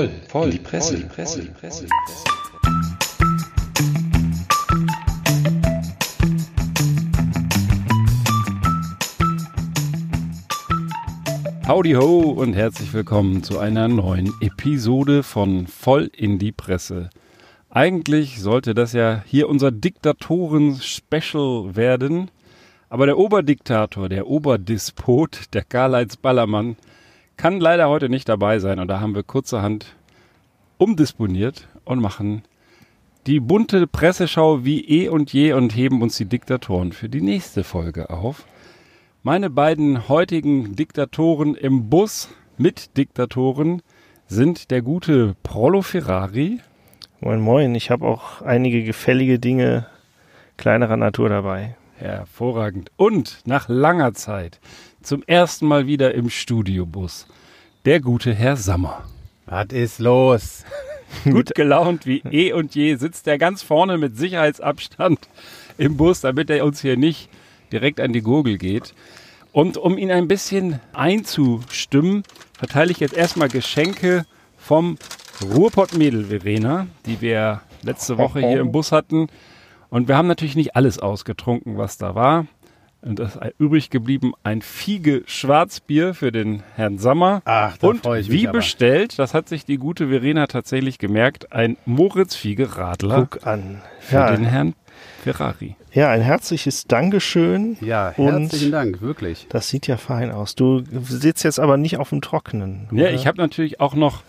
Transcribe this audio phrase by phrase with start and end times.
[0.00, 1.84] voll, voll, in die Presse, voll, die Presse, die Presse.
[1.84, 2.24] Die Presse.
[11.68, 17.10] Howdy ho und herzlich willkommen zu einer neuen Episode von Voll in die Presse.
[17.68, 22.30] Eigentlich sollte das ja hier unser Diktatoren-Special werden,
[22.88, 26.76] aber der Oberdiktator, der Oberdispot, der Karl-Heinz Ballermann,
[27.40, 29.94] kann leider heute nicht dabei sein und da haben wir kurzerhand
[30.80, 32.42] umdisponiert und machen
[33.26, 37.64] die bunte Presseschau wie eh und je und heben uns die Diktatoren für die nächste
[37.64, 38.46] Folge auf.
[39.22, 43.82] Meine beiden heutigen Diktatoren im Bus mit Diktatoren
[44.26, 46.60] sind der gute Prollo Ferrari.
[47.20, 49.86] Moin Moin, ich habe auch einige gefällige Dinge
[50.56, 51.76] kleinerer Natur dabei.
[51.96, 52.90] Hervorragend.
[52.96, 54.58] Und nach langer Zeit
[55.02, 57.26] zum ersten Mal wieder im Studiobus.
[57.84, 59.04] Der gute Herr Sammer.
[59.50, 60.64] Was ist los?
[61.24, 65.18] Gut gelaunt wie eh und je sitzt er ganz vorne mit Sicherheitsabstand
[65.76, 67.28] im Bus, damit er uns hier nicht
[67.72, 68.94] direkt an die Gurgel geht.
[69.50, 72.22] Und um ihn ein bisschen einzustimmen,
[72.56, 74.24] verteile ich jetzt erstmal Geschenke
[74.56, 74.96] vom
[75.42, 79.26] Ruhrpott-Mädel Verena, die wir letzte Woche hier im Bus hatten.
[79.88, 82.46] Und wir haben natürlich nicht alles ausgetrunken, was da war.
[83.02, 87.40] Und das ist übrig geblieben ein Fiege Schwarzbier für den Herrn Sammer.
[87.46, 88.58] Ach, da Und freue ich wie mich aber.
[88.58, 93.80] bestellt, das hat sich die gute Verena tatsächlich gemerkt, ein Moritz Fiege Radler Guck an.
[94.00, 94.74] für Ja, den Herrn
[95.22, 95.76] Ferrari.
[95.94, 97.78] ja, ein herzliches Dankeschön.
[97.80, 99.46] Ja, Und- herzlichen Dank, wirklich.
[99.48, 100.54] Das sieht ja fein aus.
[100.54, 102.86] Du sitzt jetzt aber nicht auf dem Trockenen.
[102.92, 103.12] Ja, oder?
[103.12, 104.22] ich habe natürlich auch noch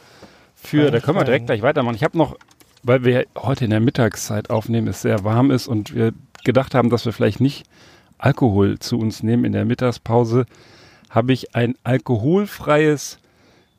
[0.55, 1.95] für, da können wir direkt gleich weitermachen.
[1.95, 2.37] Ich habe noch,
[2.83, 6.13] weil wir heute in der Mittagszeit aufnehmen, es sehr warm ist und wir
[6.45, 7.65] gedacht haben, dass wir vielleicht nicht
[8.21, 10.45] Alkohol zu uns nehmen in der Mittagspause,
[11.09, 13.17] habe ich ein alkoholfreies,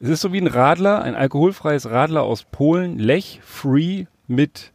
[0.00, 4.72] es ist so wie ein Radler, ein alkoholfreies Radler aus Polen, Lech Free mit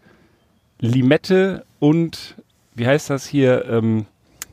[0.80, 2.36] Limette und,
[2.76, 4.06] wie heißt das hier, ähm,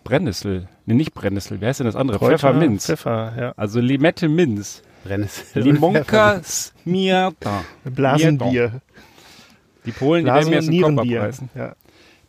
[0.03, 0.69] Brennnessel.
[0.87, 2.19] Nee, nicht Brennnessel, wie heißt denn das andere?
[2.19, 2.87] Kräuter, Pfefferminz.
[2.87, 3.53] Pfeffer, ja.
[3.56, 4.83] Also Limette Minz.
[5.05, 5.62] Brennnessel.
[5.62, 7.65] Limonka Smiata.
[7.84, 8.81] Blasenbier.
[9.87, 11.50] Die Polen, die werden Blasen- mir und jetzt den Kopf abreißen.
[11.55, 11.75] Ja.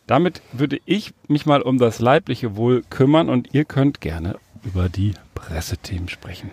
[0.07, 4.87] Damit würde ich mich mal um das leibliche Wohl kümmern und ihr könnt gerne über
[4.87, 6.51] die Pressethemen sprechen.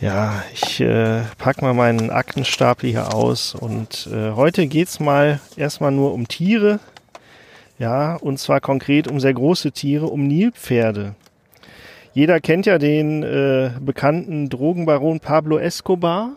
[0.00, 5.92] Ja, ich äh, pack mal meinen Aktenstapel hier aus und äh, heute geht's mal erstmal
[5.92, 6.80] nur um Tiere.
[7.78, 11.14] Ja, und zwar konkret um sehr große Tiere, um Nilpferde.
[12.14, 16.32] Jeder kennt ja den äh, bekannten Drogenbaron Pablo Escobar.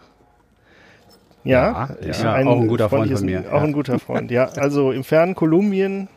[1.46, 3.62] Ja, Ja, ist ja, auch ein guter Freund von mir, Auch ja.
[3.62, 4.46] ein guter Freund, ja.
[4.46, 6.10] Also im fernen Kolumbien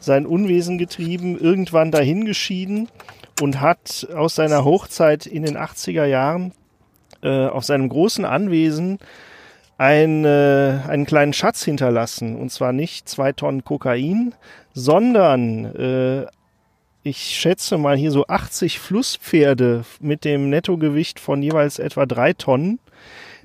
[0.00, 2.88] sein Unwesen getrieben, irgendwann dahingeschieden
[3.40, 6.52] und hat aus seiner Hochzeit in den 80er Jahren
[7.22, 8.98] äh, auf seinem großen Anwesen
[9.78, 12.36] ein, äh, einen kleinen Schatz hinterlassen.
[12.36, 14.34] Und zwar nicht zwei Tonnen Kokain,
[14.74, 16.26] sondern äh,
[17.02, 22.78] ich schätze mal hier so 80 Flusspferde mit dem Nettogewicht von jeweils etwa drei Tonnen,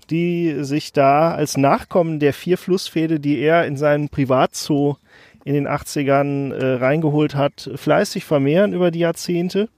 [0.09, 4.97] die sich da als Nachkommen der vier Flusspferde, die er in seinen Privatzoo
[5.45, 9.69] in den 80ern äh, reingeholt hat, fleißig vermehren über die Jahrzehnte.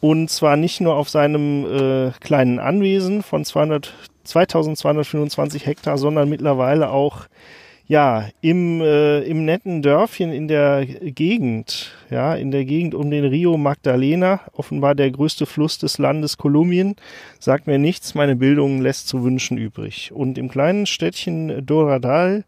[0.00, 6.90] Und zwar nicht nur auf seinem äh, kleinen Anwesen von 200, 2225 Hektar, sondern mittlerweile
[6.90, 7.26] auch
[7.86, 13.24] ja, im, äh, im netten Dörfchen in der Gegend, ja, in der Gegend um den
[13.24, 16.96] Rio Magdalena, offenbar der größte Fluss des Landes Kolumbien,
[17.38, 20.12] sagt mir nichts, meine Bildung lässt zu wünschen übrig.
[20.14, 22.44] Und im kleinen Städtchen Doradal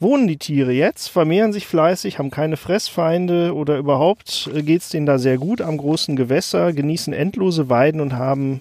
[0.00, 5.06] wohnen die Tiere jetzt, vermehren sich fleißig, haben keine Fressfeinde oder überhaupt äh, geht's denen
[5.06, 8.60] da sehr gut am großen Gewässer, genießen endlose Weiden und haben,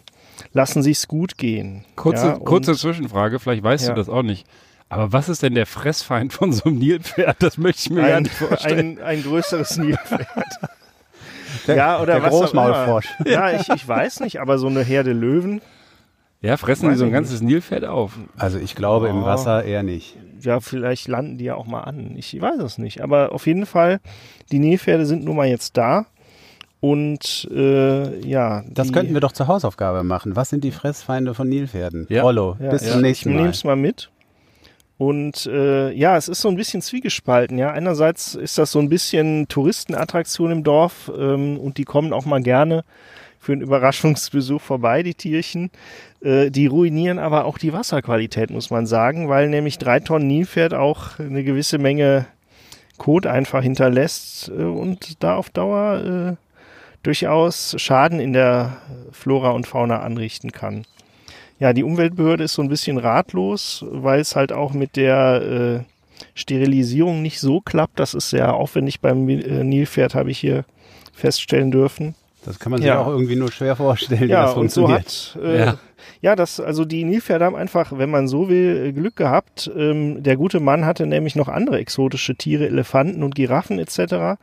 [0.53, 1.83] lassen sich's gut gehen.
[1.95, 3.93] Kurze, Ja, und- kurze Zwischenfrage, vielleicht weißt Ja.
[3.93, 4.45] du das auch nicht.
[4.89, 7.37] Aber was ist denn der Fressfeind von so einem Nilpferd?
[7.39, 8.99] Das möchte ich mir ein, nicht vorstellen.
[8.99, 10.27] ein, ein größeres Nilpferd.
[11.67, 13.07] ja, oder der was Großmaulfrosch.
[13.25, 15.61] Ja, ich, ich weiß nicht, aber so eine Herde Löwen,
[16.41, 18.11] ja, fressen die so ein ganzes Nilpferd auf.
[18.37, 19.25] Also ich glaube im Oh.
[19.25, 20.15] Wasser eher nicht.
[20.43, 22.13] Ja, vielleicht landen die ja auch mal an.
[22.15, 23.01] Ich weiß es nicht.
[23.01, 23.99] Aber auf jeden Fall,
[24.51, 26.05] die Nilpferde sind nun mal jetzt da.
[26.79, 30.35] Und äh, ja, Das könnten wir doch zur Hausaufgabe machen.
[30.35, 32.07] Was sind die Fressfeinde von Nilpferden?
[32.09, 32.23] Ja.
[32.23, 33.41] Rollo, ja, bis ja, zum nächsten Ich Mal.
[33.41, 34.09] nehme es mal mit.
[34.97, 37.57] Und äh, ja, es ist so ein bisschen zwiegespalten.
[37.57, 42.25] Ja, einerseits ist das so ein bisschen Touristenattraktion im Dorf ähm, und die kommen auch
[42.25, 42.83] mal gerne
[43.43, 45.69] für einen Überraschungsbesuch vorbei, die Tierchen.
[46.21, 50.73] Äh, die ruinieren aber auch die Wasserqualität, muss man sagen, weil nämlich drei Tonnen Nilpferd
[50.73, 52.25] auch eine gewisse Menge
[52.97, 56.49] Kot einfach hinterlässt äh, und da auf Dauer äh,
[57.03, 58.77] durchaus Schaden in der
[59.11, 60.85] Flora und Fauna anrichten kann.
[61.59, 65.93] ja, die Umweltbehörde ist so ein bisschen ratlos, weil es halt auch mit der äh,
[66.33, 67.99] Sterilisierung nicht so klappt.
[67.99, 70.63] Das ist sehr aufwendig beim äh, Nilpferd, habe ich hier
[71.11, 72.15] feststellen dürfen.
[72.45, 72.99] Das kann man sich Ja.
[73.01, 75.35] auch irgendwie nur schwer vorstellen, wie Ja, das und so funktioniert.
[75.35, 75.77] hat, äh, Ja.
[76.21, 76.35] ja.
[76.35, 79.71] das, also die Nilpferde haben einfach, wenn man so will, Glück gehabt.
[79.75, 84.37] Ähm, der gute Mann hatte nämlich noch andere exotische Tiere, Elefanten und Giraffen etc.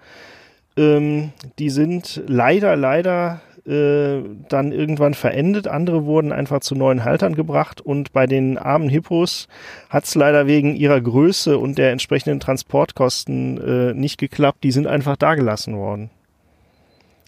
[0.76, 5.68] Ähm, die sind leider, leider äh, dann irgendwann verendet.
[5.68, 9.48] Andere wurden einfach zu neuen Haltern gebracht und bei den armen Hippos
[9.90, 13.60] hat es leider wegen ihrer Größe und der entsprechenden Transportkosten
[13.90, 14.64] äh, nicht geklappt.
[14.64, 16.08] Die sind einfach dagelassen worden.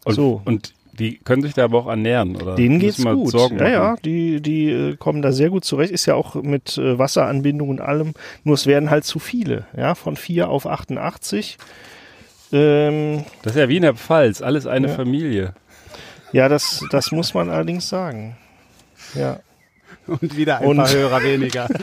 [0.05, 0.43] Und, So.
[0.45, 2.55] und die können sich da aber auch ernähren, oder?
[2.55, 3.31] Denen geht's gut.
[3.31, 5.91] Sorgen ja, ja, die, die äh, kommen da sehr gut zurecht.
[5.93, 8.13] Ist ja auch mit äh, Wasseranbindung und allem.
[8.45, 9.67] Nur es werden halt zu viele.
[9.77, 11.57] Ja, von 4 auf 88.
[12.53, 14.95] Ähm, Das ist ja wie in der Pfalz, alles eine Ja.
[14.95, 15.55] Familie.
[16.33, 18.37] ja, das, das muss man allerdings sagen.
[19.15, 19.41] Ja.
[20.07, 21.69] Und wieder ein Und- paar Hörer weniger.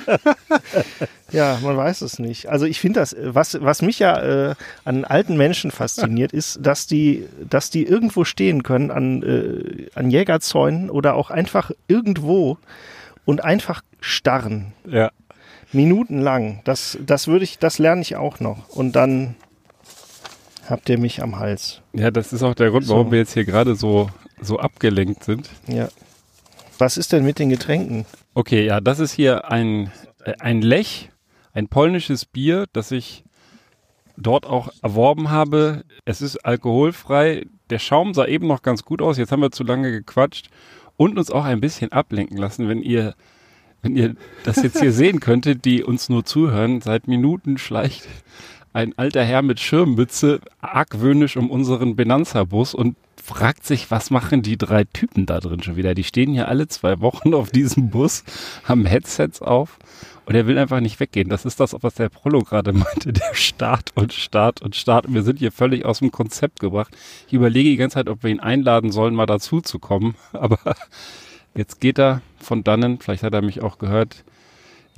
[1.31, 2.47] Ja, man weiß es nicht.
[2.47, 6.87] Also ich finde das, was, was mich ja äh, an alten Menschen fasziniert, ist, dass
[6.87, 12.57] die, dass die irgendwo stehen können an, äh, an Jägerzäunen oder auch einfach irgendwo
[13.25, 14.73] und einfach starren.
[14.87, 15.11] Ja.
[15.71, 16.61] Minutenlang.
[16.63, 18.67] Das, das würde ich, das lerne ich auch noch.
[18.69, 19.35] Und dann
[20.67, 21.81] habt ihr mich am Hals.
[21.93, 23.11] Ja, das ist auch der Grund, warum So.
[23.11, 24.09] wir jetzt hier gerade so,
[24.41, 25.47] so abgelenkt sind.
[25.67, 25.89] Ja.
[26.79, 28.05] Was ist denn mit den Getränken?
[28.33, 29.91] Okay, ja, das ist hier ein,
[30.23, 31.09] äh, ein Lech,
[31.51, 33.25] ein polnisches Bier, das ich
[34.15, 35.83] dort auch erworben habe.
[36.05, 37.45] Es ist alkoholfrei.
[37.69, 39.17] Der Schaum sah eben noch ganz gut aus.
[39.17, 40.49] Jetzt haben wir zu lange gequatscht
[40.95, 43.13] und uns auch ein bisschen ablenken lassen, wenn ihr
[43.81, 48.07] wenn ihr das jetzt hier sehen könntet, die uns nur zuhören, seit Minuten schleicht
[48.73, 54.57] ein alter Herr mit Schirmmütze argwöhnisch um unseren Benanza-Bus und fragt sich, was machen die
[54.57, 55.93] drei Typen da drin schon wieder?
[55.93, 58.23] Die stehen hier alle zwei Wochen auf diesem Bus,
[58.63, 59.77] haben Headsets auf
[60.25, 61.29] und er will einfach nicht weggehen.
[61.29, 65.07] Das ist das, was der Prollo gerade meinte, der Start und Start und Start.
[65.07, 66.95] Und wir sind hier völlig aus dem Konzept gebracht.
[67.27, 70.15] Ich überlege die ganze Zeit, ob wir ihn einladen sollen, mal dazu zu kommen.
[70.33, 70.59] Aber
[71.55, 74.23] jetzt geht er von dannen, vielleicht hat er mich auch gehört,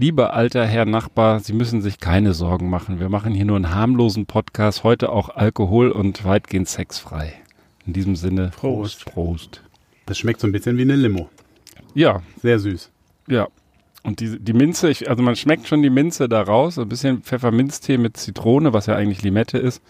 [0.01, 3.00] Lieber alter Herr Nachbar, Sie müssen sich keine Sorgen machen.
[3.00, 7.33] Wir machen hier nur einen harmlosen Podcast, heute auch Alkohol und weitgehend sexfrei.
[7.86, 9.06] In diesem Sinne, Prost.
[9.06, 9.62] Prost.
[10.07, 11.30] Das schmeckt so ein bisschen wie eine Limo.
[11.94, 12.89] Ja, Sehr süß.
[13.27, 13.48] ja.
[14.01, 17.21] Und die, die Minze, ich, also man schmeckt schon die Minze da raus, ein bisschen
[17.21, 19.83] Pfefferminztee mit Zitrone, was ja eigentlich Limette ist.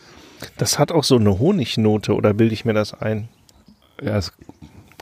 [0.57, 3.29] Das hat auch so eine Honignote, oder bilde ich mir das ein?
[4.03, 4.33] Ja, es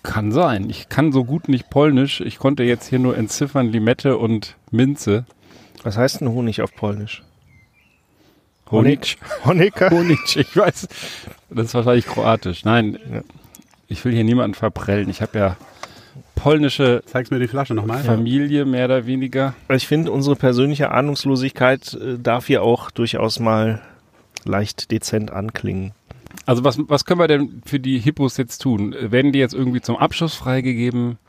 [0.03, 0.69] kann sein.
[0.69, 2.21] Ich kann so gut nicht Polnisch.
[2.21, 5.25] Ich konnte jetzt hier nur entziffern Limette und Minze.
[5.83, 7.23] Was heißt denn Honig auf Polnisch?
[8.71, 9.17] Honig.
[9.45, 9.89] Honecker?
[9.91, 10.87] Honig, ich weiß.
[11.49, 12.65] Das ist wahrscheinlich kroatisch.
[12.65, 13.21] Nein, Ja.
[13.87, 15.09] ich will hier niemanden verprellen.
[15.09, 15.57] Ich habe ja
[16.35, 18.03] polnische Zeigst mir die Flasche nochmal?
[18.03, 19.55] Familie, mehr oder weniger.
[19.69, 23.81] Ich finde, unsere persönliche Ahnungslosigkeit äh, darf hier auch durchaus mal
[24.45, 25.91] leicht dezent anklingen.
[26.49, 28.95] Also was, was können wir denn für die Hippos jetzt tun?
[28.99, 31.19] Werden die jetzt irgendwie zum Abschuss freigegeben?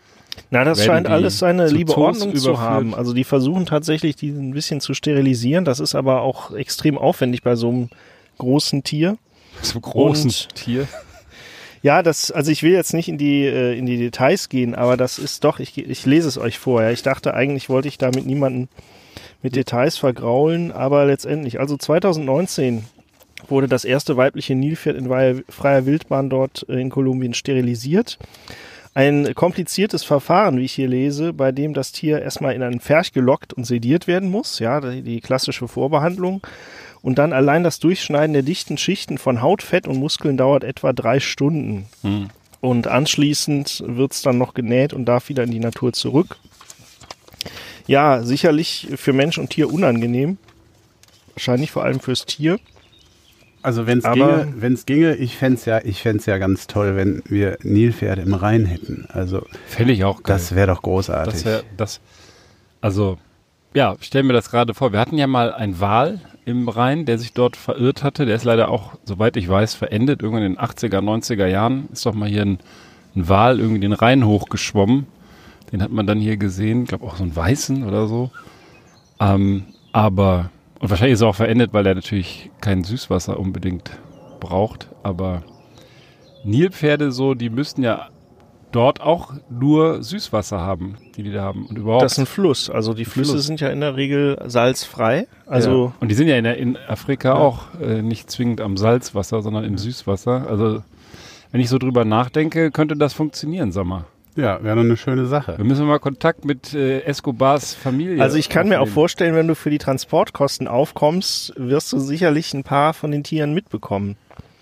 [0.51, 2.59] Na, das scheint alles seine zu liebe Zoos Ordnung zu überführt?
[2.59, 2.95] haben.
[2.95, 5.67] Also die versuchen tatsächlich, die ein bisschen zu sterilisieren.
[5.67, 7.91] Das ist aber auch extrem aufwendig bei so einem
[8.39, 9.19] großen Tier.
[9.61, 10.89] Zum großen Und- Tier?
[11.83, 14.97] Ja, das, also ich will jetzt nicht in die, äh, in die Details gehen, aber
[14.97, 16.83] das ist doch, ich, ich lese es euch vor.
[16.83, 16.93] Ja.
[16.93, 18.71] Ich dachte, eigentlich wollte ich damit niemanden
[19.43, 22.85] mit Details vergraulen, aber letztendlich, also 2019
[23.49, 28.19] wurde das erste weibliche Nilpferd in freier- Wildbahn dort äh, in Kolumbien sterilisiert.
[28.93, 33.13] Ein kompliziertes Verfahren, wie ich hier lese, bei dem das Tier erstmal in einen Pferch
[33.13, 36.45] gelockt und sediert werden muss, ja, die, klassische Vorbehandlung.
[37.01, 40.93] Und dann allein das Durchschneiden der dichten Schichten von Haut, Fett und Muskeln dauert etwa
[40.93, 41.87] drei Stunden.
[42.03, 42.31] Hm.
[42.61, 46.37] Und anschließend wird's dann noch genäht und darf wieder in die Natur zurück.
[47.87, 50.37] Ja, sicherlich für Mensch und Tier unangenehm.
[51.35, 52.59] Wahrscheinlich vor allem fürs Tier.
[53.63, 56.97] Also wenn es ginge, wenn's ginge, ich fände es ja, ich fänd's ja ganz toll,
[56.97, 59.07] wenn wir Nilpferde im Rhein hätten.
[59.09, 60.37] Also Fände ich auch geil.
[60.37, 61.35] das wäre doch großartig.
[61.35, 62.01] Das wäre das.
[62.81, 63.19] Also,
[63.75, 64.93] ja, stell mir das gerade vor.
[64.93, 68.25] Wir hatten ja mal einen Wal im Rhein, der sich dort verirrt hatte.
[68.27, 70.23] Der ist leider auch, soweit ich weiß, verendet.
[70.23, 72.59] Irgendwann in den 80er, 90er Jahren ist doch mal hier ein,
[73.15, 75.07] ein Wal irgendwie den Rhein hochgeschwommen.
[75.71, 76.83] Den hat man dann hier gesehen.
[76.83, 78.31] Ich glaube auch so einen weißen oder so.
[79.21, 83.91] Ähm, aber, und wahrscheinlich ist er auch verendet, weil er natürlich kein Süßwasser unbedingt
[84.41, 84.89] braucht.
[85.03, 85.43] Aber
[86.43, 88.09] Nilpferde so, die müssten ja
[88.73, 91.67] dort auch nur Süßwasser haben, die die da haben.
[91.67, 92.03] Und überhaupt.
[92.03, 92.71] Das ist ein Fluss.
[92.71, 93.47] Also die Flüsse Fluss.
[93.47, 95.27] sind ja in der Regel salzfrei.
[95.47, 95.93] Also ja.
[96.01, 99.65] Und die sind ja in, der, in Afrika auch äh, nicht zwingend am Salzwasser, sondern
[99.65, 100.47] im Süßwasser.
[100.49, 100.83] Also,
[101.53, 104.05] wenn ich so drüber nachdenke, könnte das funktionieren, sag mal.
[104.41, 105.57] Ja, wäre doch eine schöne Sache.
[105.59, 108.23] Wir müssen mal Kontakt mit äh, Escobars Familie.
[108.23, 108.95] Also ich kann mir auch aufnehmen.
[108.95, 113.55] vorstellen, wenn du für die Transportkosten aufkommst, wirst du sicherlich ein paar von den Tieren
[113.55, 114.17] mitbekommen.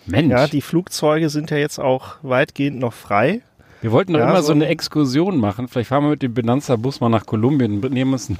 [0.06, 3.42] Mensch, Ja, die Flugzeuge sind ja jetzt auch weitgehend noch frei.
[3.82, 5.68] wir wollten doch Ja, immer so so eine ein- Exkursion machen.
[5.68, 8.32] Vielleicht fahren wir mit dem Benanza-Bus mal nach Kolumbien und nehmen uns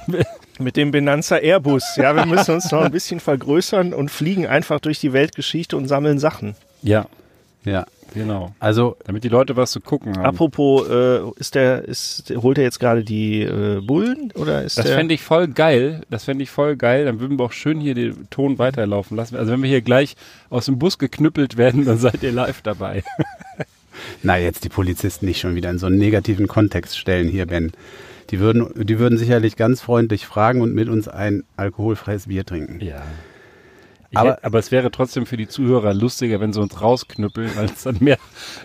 [0.59, 1.95] Mit dem Benanza Airbus.
[1.95, 5.87] Ja, wir müssen uns noch ein bisschen vergrößern und fliegen einfach durch die Weltgeschichte und
[5.87, 6.55] sammeln Sachen.
[6.81, 7.05] Ja,
[7.65, 8.53] Ja, genau.
[8.59, 10.25] also Damit die Leute was zu gucken haben.
[10.25, 14.89] Apropos, äh, ist der, ist, holt er jetzt gerade die äh, Bullen oder ist Das
[14.89, 16.01] fände ich voll geil.
[16.09, 17.05] Das fände ich voll geil.
[17.05, 19.35] Dann würden wir auch schön hier den Ton weiterlaufen lassen.
[19.35, 20.15] Also wenn wir hier gleich
[20.49, 23.03] aus dem Bus geknüppelt werden, dann seid ihr live dabei.
[24.23, 27.71] Na, jetzt die Polizisten nicht schon wieder in so einen negativen Kontext stellen hier, Ben.
[28.29, 32.79] Die würden, die würden sicherlich ganz freundlich fragen und mit uns ein alkoholfreies Bier trinken.
[32.79, 33.01] Ja.
[34.13, 37.65] Aber- aber, aber es wäre trotzdem für die Zuhörer lustiger, wenn sie uns rausknüppeln, weil
[37.65, 38.17] es dann mehr,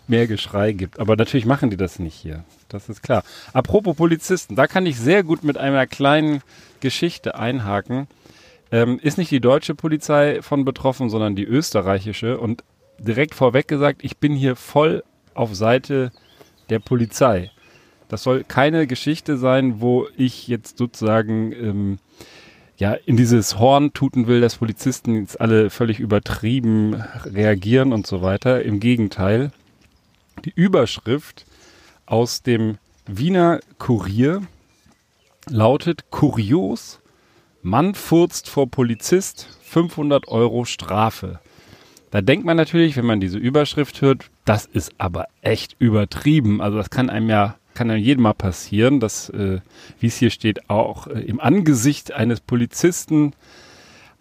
[0.08, 0.98] mehr Geschrei gibt.
[0.98, 2.44] Aber natürlich machen die das nicht hier.
[2.68, 3.22] Das ist klar.
[3.52, 6.40] Apropos Polizisten, da kann ich sehr gut mit einer kleinen
[6.80, 8.08] Geschichte einhaken.
[8.72, 12.38] Ähm, ist nicht die deutsche Polizei von betroffen, sondern die österreichische.
[12.38, 12.64] Und
[12.98, 16.10] direkt vorweg gesagt, ich bin hier voll auf Seite
[16.70, 17.50] der Polizei.
[18.08, 21.98] Das soll keine Geschichte sein, wo ich jetzt sozusagen ähm,
[22.76, 28.22] ja, in dieses Horn tuten will, dass Polizisten jetzt alle völlig übertrieben reagieren und so
[28.22, 28.62] weiter.
[28.62, 29.52] Im Gegenteil.
[30.44, 31.46] Die Überschrift
[32.06, 34.42] aus dem Wiener Kurier
[35.48, 37.00] lautet Kurios,
[37.62, 41.40] Mann furzt vor Polizist, 500 Euro Strafe.
[42.10, 46.60] Da denkt man natürlich, wenn man diese Überschrift hört, das ist aber echt übertrieben.
[46.60, 49.60] Also das kann einem ja, kann einem jedem mal passieren, dass, äh,
[50.00, 53.32] wie es hier steht, auch äh, im Angesicht eines Polizisten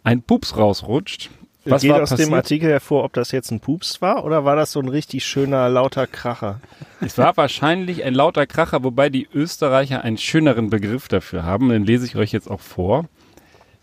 [0.03, 1.29] ein Pups rausrutscht.
[1.65, 2.27] Was Geht aus passiert?
[2.27, 5.25] dem Artikel hervor, ob das jetzt ein Pups war oder war das so ein richtig
[5.25, 6.59] schöner, lauter Kracher?
[6.99, 11.69] Es war wahrscheinlich ein lauter Kracher, wobei die Österreicher einen schöneren Begriff dafür haben.
[11.69, 13.05] Den lese ich euch jetzt auch vor.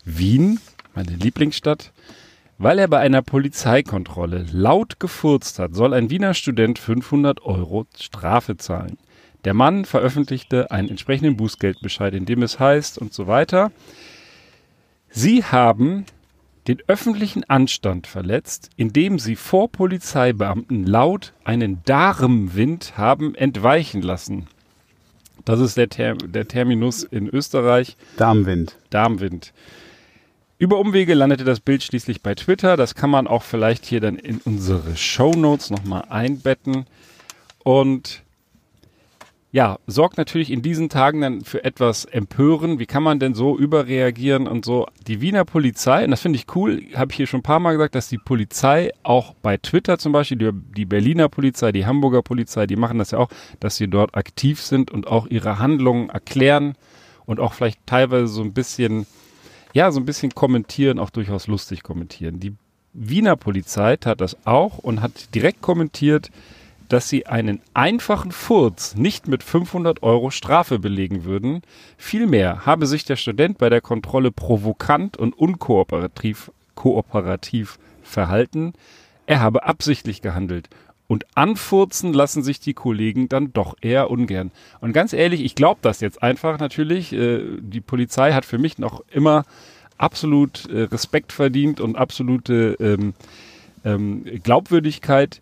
[0.05, 0.59] Wien,
[0.93, 1.91] meine Lieblingsstadt.
[2.59, 8.57] Weil er bei einer Polizeikontrolle laut gefurzt hat, soll ein Wiener Student 500 Euro Strafe
[8.57, 8.99] zahlen.
[9.43, 13.71] Der Mann veröffentlichte einen entsprechenden Bußgeldbescheid, in dem es heißt und so weiter.
[15.09, 16.05] Sie haben
[16.67, 24.47] den öffentlichen Anstand verletzt, indem sie vor Polizeibeamten laut einen Darmwind haben entweichen lassen.
[25.43, 28.77] Das ist der, Ter der Terminus in Österreich, Darmwind.
[28.91, 29.53] Darmwind.
[30.59, 32.77] Über Umwege landete das Bild schließlich bei Twitter.
[32.77, 36.85] Das kann man auch vielleicht hier dann in unsere Shownotes nochmal einbetten.
[37.63, 38.21] Und
[39.53, 42.79] ja, sorgt natürlich in diesen Tagen dann für etwas Empören.
[42.79, 44.87] Wie kann man denn so überreagieren und so?
[45.07, 47.73] Die Wiener Polizei, und das finde ich cool, habe ich hier schon ein paar Mal
[47.73, 52.21] gesagt, dass die Polizei auch bei Twitter zum Beispiel, die, die Berliner Polizei, die Hamburger
[52.21, 53.27] Polizei, die machen das ja auch,
[53.59, 56.75] dass sie dort aktiv sind und auch ihre Handlungen erklären
[57.25, 59.05] und auch vielleicht teilweise so ein bisschen,
[59.73, 62.39] ja, so ein bisschen kommentieren, auch durchaus lustig kommentieren.
[62.39, 62.53] Die
[62.93, 66.31] Wiener Polizei tat das auch und hat direkt kommentiert,
[66.91, 71.61] dass sie einen einfachen Furz nicht mit 500 Euro Strafe belegen würden.
[71.97, 78.73] Vielmehr habe sich der Student bei der Kontrolle provokant und unkooperativ kooperativ verhalten.
[79.25, 80.69] Er habe absichtlich gehandelt.
[81.07, 84.51] Und anfurzen lassen sich die Kollegen dann doch eher ungern.
[84.81, 87.13] Und ganz ehrlich, ich glaube das jetzt einfach natürlich.
[87.13, 89.45] Äh, die Polizei hat für mich noch immer
[89.97, 93.13] absolut äh, Respekt verdient und absolute ähm,
[93.85, 95.41] ähm, Glaubwürdigkeit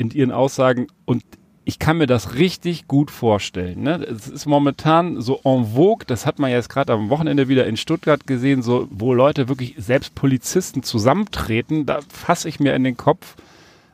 [0.00, 1.22] in ihren Aussagen und
[1.64, 3.82] ich kann mir das richtig gut vorstellen.
[3.82, 4.02] Ne?
[4.02, 7.76] Es ist momentan so en vogue, das hat man jetzt gerade am Wochenende wieder in
[7.76, 12.96] Stuttgart gesehen, so wo Leute wirklich selbst Polizisten zusammentreten, da fasse ich mir in den
[12.96, 13.36] Kopf.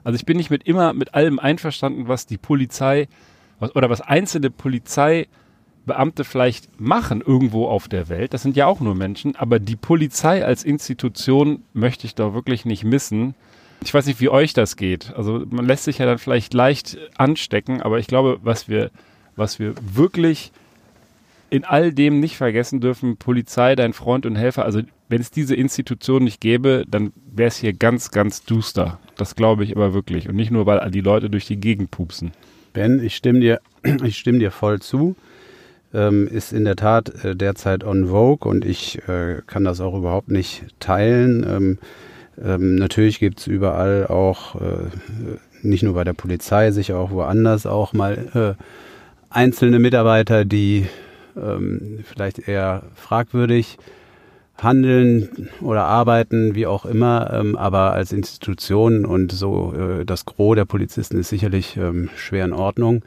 [0.05, 3.09] Also ich bin nicht mit immer mit allem einverstanden, was die Polizei
[3.59, 8.33] was, oder was einzelne Polizeibeamte vielleicht machen irgendwo auf der Welt.
[8.33, 12.65] Das sind ja auch nur Menschen, aber die Polizei als Institution möchte ich da wirklich
[12.65, 13.35] nicht missen.
[13.83, 15.13] Ich weiß nicht, wie euch das geht.
[15.15, 18.91] Also man lässt sich ja dann vielleicht leicht anstecken, aber ich glaube, was wir,
[19.37, 20.53] was wir wirklich
[21.51, 25.55] in all dem nicht vergessen dürfen, Polizei, dein Freund und Helfer, also wenn es diese
[25.55, 28.99] Institution nicht gäbe, dann wäre es hier ganz, ganz duster.
[29.17, 30.29] Das glaube ich aber wirklich.
[30.29, 32.33] Und nicht nur, weil die Leute durch die Gegend pupsen.
[32.73, 33.61] Ben, ich stimme dir,
[34.05, 35.17] ich stimme dir voll zu.
[35.95, 39.97] Ähm, ist in der Tat äh, derzeit on Vogue und ich äh, kann das auch
[39.97, 41.47] überhaupt nicht teilen.
[41.49, 41.79] Ähm,
[42.43, 44.91] ähm, natürlich gibt es überall auch, äh,
[45.63, 48.63] nicht nur bei der Polizei, sicher auch woanders auch mal äh,
[49.31, 50.87] einzelne Mitarbeiter, die
[51.37, 53.79] ähm, vielleicht eher fragwürdig
[54.59, 60.57] handeln oder arbeiten, wie auch immer, ähm, aber als Institution und so äh, das Gros
[60.57, 63.03] der Polizisten ist sicherlich ähm, schwer in Ordnung.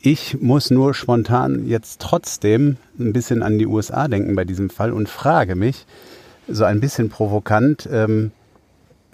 [0.00, 4.92] ich muss nur spontan jetzt trotzdem ein bisschen an die USA denken bei diesem Fall
[4.92, 5.86] und frage mich,
[6.46, 8.30] so ein bisschen provokant, ähm,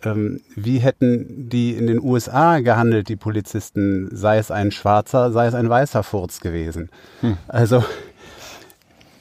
[0.05, 5.47] ähm, wie hätten die in den USA gehandelt, die Polizisten, sei es ein schwarzer, sei
[5.47, 6.91] es ein weißer Furz gewesen.
[7.21, 7.37] Hm.
[7.49, 7.85] Also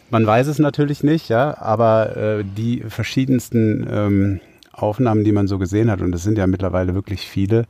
[0.09, 4.39] man weiß es natürlich nicht, ja, aber äh, die verschiedensten ähm,
[4.71, 7.65] Aufnahmen, die man so gesehen hat, und das sind ja mittlerweile wirklich viele,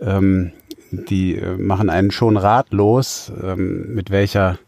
[0.00, 0.52] ähm,
[0.90, 4.58] die äh, machen einen schon ratlos, ähm, mit welcher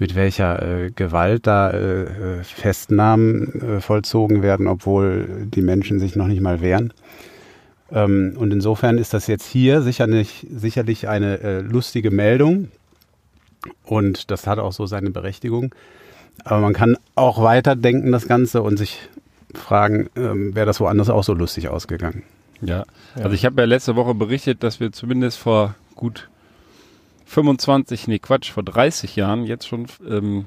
[0.00, 6.16] mit welcher äh, Gewalt da äh, äh, Festnahmen äh, vollzogen werden, obwohl die Menschen sich
[6.16, 6.92] noch nicht mal wehren.
[7.92, 12.68] Ähm, und insofern ist das jetzt hier sicherlich, sicherlich eine äh, lustige Meldung
[13.84, 15.74] und das hat auch so seine Berechtigung.
[16.44, 19.10] Aber man kann auch weiterdenken das Ganze und sich
[19.54, 22.22] fragen, ähm, wäre das woanders auch so lustig ausgegangen.
[22.62, 22.84] Ja,
[23.16, 26.30] also ich habe ja letzte Woche berichtet, dass wir zumindest vor gut
[27.30, 30.46] 25, nee Quatsch, vor 30 Jahren jetzt schon ähm,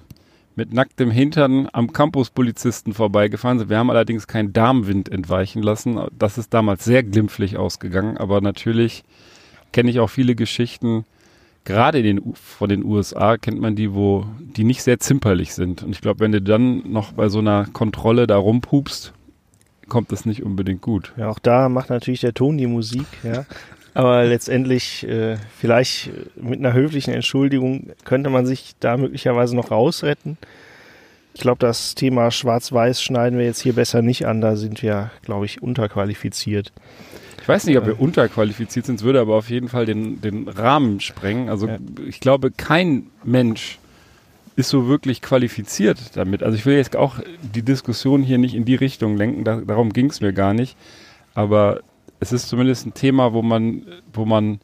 [0.56, 3.70] mit nacktem Hintern am Campuspolizisten vorbeigefahren sind.
[3.70, 6.00] Wir haben allerdings keinen Darmwind entweichen lassen.
[6.20, 9.06] Das ist damals sehr glimpflich ausgegangen, aber natürlich
[9.72, 11.06] kenne ich auch viele Geschichten,
[11.64, 15.84] gerade in den, von den USA kennt man die, wo die nicht sehr zimperlich sind.
[15.84, 19.14] Und ich glaube, wenn du dann noch bei so einer Kontrolle da rumpupst,
[19.88, 21.14] kommt das nicht unbedingt gut.
[21.16, 23.46] Ja, auch da macht natürlich der Ton die Musik, ja.
[23.94, 30.38] Aber letztendlich, äh, vielleicht mit einer höflichen Entschuldigung könnte man sich da möglicherweise noch rausretten.
[31.36, 34.42] Ich glaube, das Thema Schwarz-Weiß schneiden wir jetzt hier besser nicht an.
[34.42, 36.72] Da sind wir, glaube ich, unterqualifiziert.
[37.42, 40.48] Ich weiß nicht, ob wir unterqualifiziert sind, es würde aber auf jeden Fall den, den
[40.48, 41.50] Rahmen sprengen.
[41.50, 41.78] Also ja.
[42.08, 43.80] ich glaube, kein Mensch
[44.56, 46.42] ist so wirklich qualifiziert damit.
[46.42, 49.92] Also ich will jetzt auch die Diskussion hier nicht in die Richtung lenken, da, darum
[49.92, 50.78] ging es mir gar nicht.
[51.34, 51.82] Aber
[52.24, 54.60] es ist zumindest ein Thema, wo man, wo man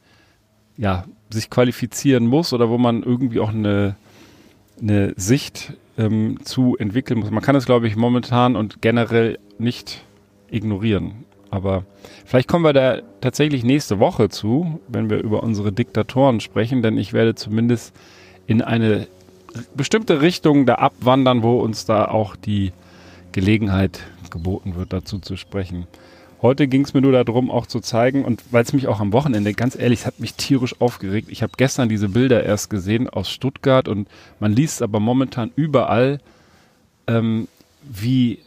[0.77, 3.95] ja, sich qualifizieren muss oder wo man irgendwie auch eine,
[4.81, 7.31] eine Sicht ähm, zu entwickeln muss.
[7.31, 10.01] Man kann es, glaube ich, momentan und generell nicht
[10.49, 11.25] ignorieren.
[11.51, 11.83] Aber
[12.25, 16.97] vielleicht kommen wir da tatsächlich nächste Woche zu, wenn wir über unsere Diktatoren sprechen, denn
[16.97, 17.93] ich werde zumindest
[18.47, 19.07] in eine
[19.75, 22.71] bestimmte Richtung da abwandern, wo uns da auch die
[23.33, 23.99] Gelegenheit
[24.31, 25.87] geboten wird, dazu zu sprechen.
[26.41, 29.11] Heute ging es mir nur darum, auch zu zeigen, und weil es mich auch am
[29.11, 31.27] Wochenende, ganz ehrlich, hat mich tierisch aufgeregt.
[31.29, 34.07] Ich habe gestern diese Bilder erst gesehen aus Stuttgart und
[34.39, 36.19] man liest aber momentan überall,
[37.07, 37.49] ähm,
[37.83, 38.39] wie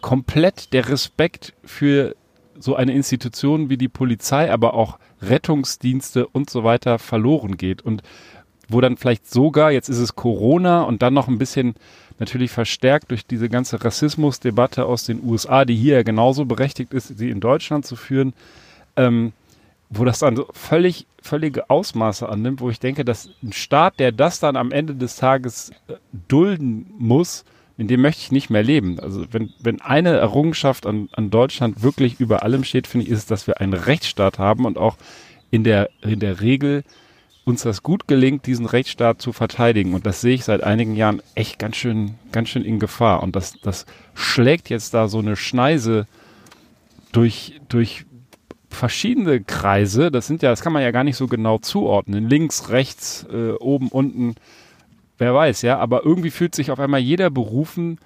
[0.00, 2.14] komplett der Respekt für
[2.58, 7.82] so eine Institution wie die Polizei, aber auch Rettungsdienste und so weiter verloren geht.
[7.82, 8.02] Und
[8.68, 11.74] wo dann vielleicht sogar, jetzt ist es Corona und dann noch ein bisschen
[12.18, 17.18] natürlich verstärkt durch diese ganze Rassismusdebatte aus den USA, die hier ja genauso berechtigt ist,
[17.18, 18.32] sie in Deutschland zu führen,
[18.96, 19.32] ähm,
[19.90, 24.12] wo das dann so völlig, völlige Ausmaße annimmt, wo ich denke, dass ein Staat, der
[24.12, 25.94] das dann am Ende des Tages äh,
[26.28, 27.44] dulden muss,
[27.76, 29.00] in dem möchte ich nicht mehr leben.
[29.00, 33.18] Also wenn, wenn eine Errungenschaft an, an Deutschland wirklich über allem steht, finde ich, ist
[33.18, 34.96] es, dass wir einen Rechtsstaat haben und auch
[35.50, 36.84] in der, in der Regel
[37.44, 39.94] uns das gut gelingt, diesen Rechtsstaat zu verteidigen.
[39.94, 43.22] Und das sehe ich seit einigen Jahren echt ganz schön, ganz schön in Gefahr.
[43.22, 46.06] Und das, das schlägt jetzt da so eine Schneise
[47.12, 48.06] durch, durch
[48.70, 50.10] verschiedene Kreise.
[50.10, 52.28] Das sind ja, das kann man ja gar nicht so genau zuordnen.
[52.28, 54.36] Links, rechts, äh, oben, unten
[55.18, 57.98] wer weiß, ja, aber irgendwie fühlt sich auf einmal jeder berufen,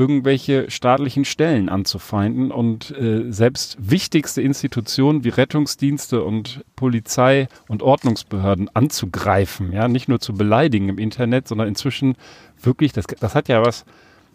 [0.00, 2.50] irgendwelche staatlichen Stellen anzufeinden.
[2.50, 10.18] Und äh, selbst wichtigste Institutionen wie Rettungsdienste und Polizei und Ordnungsbehörden anzugreifen, ja, nicht nur
[10.18, 12.16] zu beleidigen im Internet, sondern inzwischen
[12.62, 13.84] wirklich, das, das hat ja was,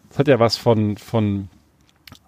[0.09, 1.49] das hat ja was von, von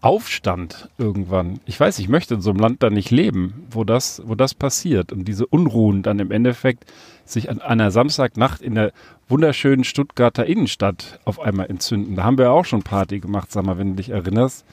[0.02, 1.60] Aufstand irgendwann.
[1.66, 4.54] Ich weiß, ich möchte in so einem Land da nicht leben, wo das, wo das
[4.54, 6.86] passiert und diese Unruhen dann im Endeffekt
[7.26, 8.92] sich an einer Samstagnacht in der
[9.28, 12.16] wunderschönen Stuttgarter Innenstadt auf einmal entzünden.
[12.16, 14.66] Da haben wir auch schon Party gemacht, sag mal, wenn du dich erinnerst.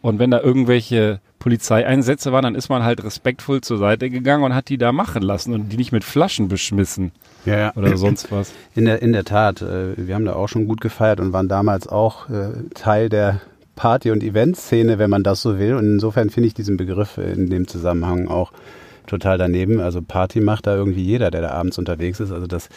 [0.00, 4.54] Und wenn da irgendwelche Polizeieinsätze waren, dann ist man halt respektvoll zur Seite gegangen und
[4.54, 7.12] hat die da machen lassen und die nicht mit Flaschen beschmissen
[7.44, 7.72] ja, ja.
[7.76, 8.52] oder sonst was.
[8.74, 11.48] In der, in der Tat, äh, wir haben da auch schon gut gefeiert und waren
[11.48, 13.40] damals auch äh, Teil der
[13.74, 15.74] Party- und Eventszene, wenn man das so will.
[15.74, 18.52] Und insofern finde ich diesen Begriff in dem Zusammenhang auch
[19.06, 19.80] total daneben.
[19.80, 22.32] Also Party macht da irgendwie jeder, der da abends unterwegs ist.
[22.32, 22.68] Also das,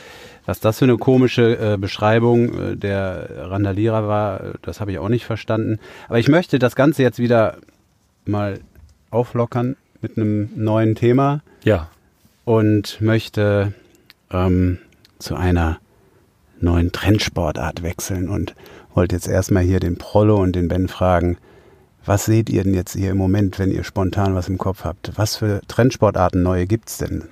[0.45, 5.09] was das für eine komische äh, Beschreibung äh, der Randalierer war, das habe ich auch
[5.09, 5.79] nicht verstanden.
[6.07, 7.57] Aber ich möchte das Ganze jetzt wieder
[8.25, 8.59] mal
[9.11, 11.41] auflockern mit einem neuen Thema.
[11.63, 11.89] Ja.
[12.43, 13.73] Und möchte
[14.31, 14.77] ähm,
[15.19, 15.79] zu einer
[16.59, 18.55] neuen Trendsportart wechseln und
[18.95, 21.37] wollte jetzt erstmal hier den Prollo und den Ben fragen,
[22.05, 25.11] was seht ihr denn jetzt hier im Moment, wenn ihr spontan was im Kopf habt?
[25.15, 27.23] Was für Trendsportarten neue gibt's denn?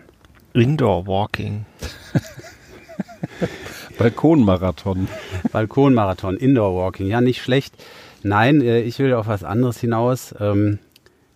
[0.54, 1.66] Indoor Walking.
[3.98, 5.08] Balkonmarathon.
[5.52, 7.76] Balkonmarathon, Indoor Walking, ja, nicht schlecht.
[8.24, 10.34] Nein, äh, ich will auf was anderes hinaus.
[10.40, 10.80] Ähm,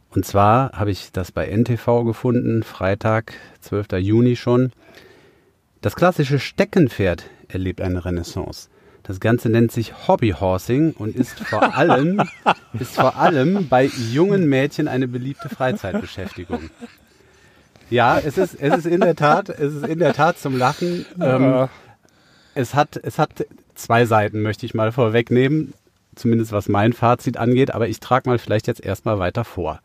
[0.09, 3.99] und zwar habe ich das bei NTV gefunden, Freitag, 12.
[3.99, 4.71] Juni schon.
[5.81, 8.69] Das klassische Steckenpferd erlebt eine Renaissance.
[9.07, 12.21] Das Ganze nennt sich Hobbyhorsing und ist vor allem,
[12.77, 16.69] ist vor allem bei jungen Mädchen eine beliebte Freizeitbeschäftigung.
[17.89, 21.05] Ja, es ist, es ist in der Tat, es ist in der Tat zum Lachen.
[21.21, 21.69] Ähm,
[22.53, 25.73] es hat, es hat zwei Seiten, möchte ich mal vorwegnehmen,
[26.15, 29.79] zumindest was mein Fazit angeht, aber ich trage mal vielleicht jetzt erstmal weiter vor.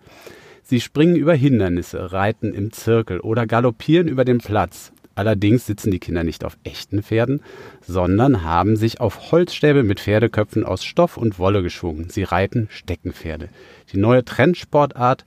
[0.64, 4.92] Sie springen über Hindernisse, reiten im Zirkel oder galoppieren über den Platz.
[5.14, 7.40] Allerdings sitzen die Kinder nicht auf echten Pferden,
[7.80, 12.08] sondern haben sich auf Holzstäbe mit Pferdeköpfen aus Stoff und Wolle geschwungen.
[12.08, 13.48] Sie reiten Steckenpferde.
[13.92, 15.24] Die neue Trendsportart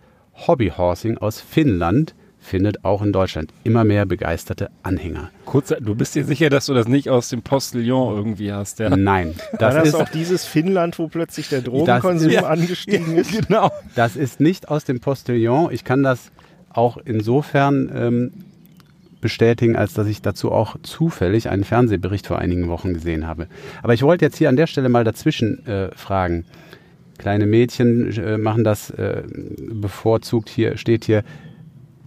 [0.47, 2.13] Hobbyhorsing aus Finnland
[2.45, 5.31] findet auch in Deutschland immer mehr begeisterte Anhänger.
[5.45, 8.95] Kurz, du bist dir sicher, dass du das nicht aus dem Postillon irgendwie hast, ja?
[8.95, 12.45] Nein, Das das War das ist auch dieses Finnland, wo plötzlich der Drogenkonsum ja.
[12.45, 13.31] angestiegen ist?
[13.47, 13.71] Genau.
[13.95, 15.71] Das ist nicht aus dem Postillon.
[15.71, 16.31] Ich kann das
[16.69, 18.31] auch insofern ähm,
[19.25, 23.47] bestätigen, als dass ich dazu auch zufällig einen Fernsehbericht vor einigen Wochen gesehen habe.
[23.81, 26.45] Aber ich wollte jetzt hier an der Stelle mal dazwischen äh, fragen.
[27.17, 29.23] Kleine Mädchen äh, machen das äh,
[29.57, 31.23] bevorzugt hier, steht hier.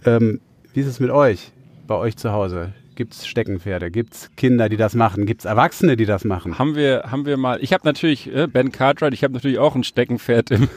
[0.05, 0.39] Ähm,
[0.73, 1.51] wie ist es mit euch,
[1.87, 2.73] bei euch zu Hause?
[2.95, 3.91] Gibt es Steckenpferde?
[3.91, 5.25] Gibt es Kinder, die das machen?
[5.25, 6.57] Gibt es Erwachsene, die das machen?
[6.57, 9.75] Haben wir, haben wir mal, ich habe natürlich, äh, Ben Cartwright, ich habe natürlich auch
[9.75, 10.69] ein Steckenpferd im,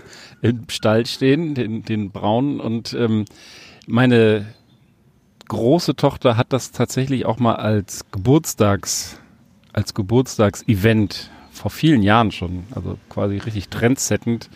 [0.43, 3.27] im Stall stehen, den, den braunen und ähm,
[3.87, 4.47] meine
[5.53, 9.19] große Tochter hat das tatsächlich auch mal als Geburtstags,
[9.75, 14.49] als Geburtstagsevent vor vielen Jahren schon, also quasi richtig trendsettend,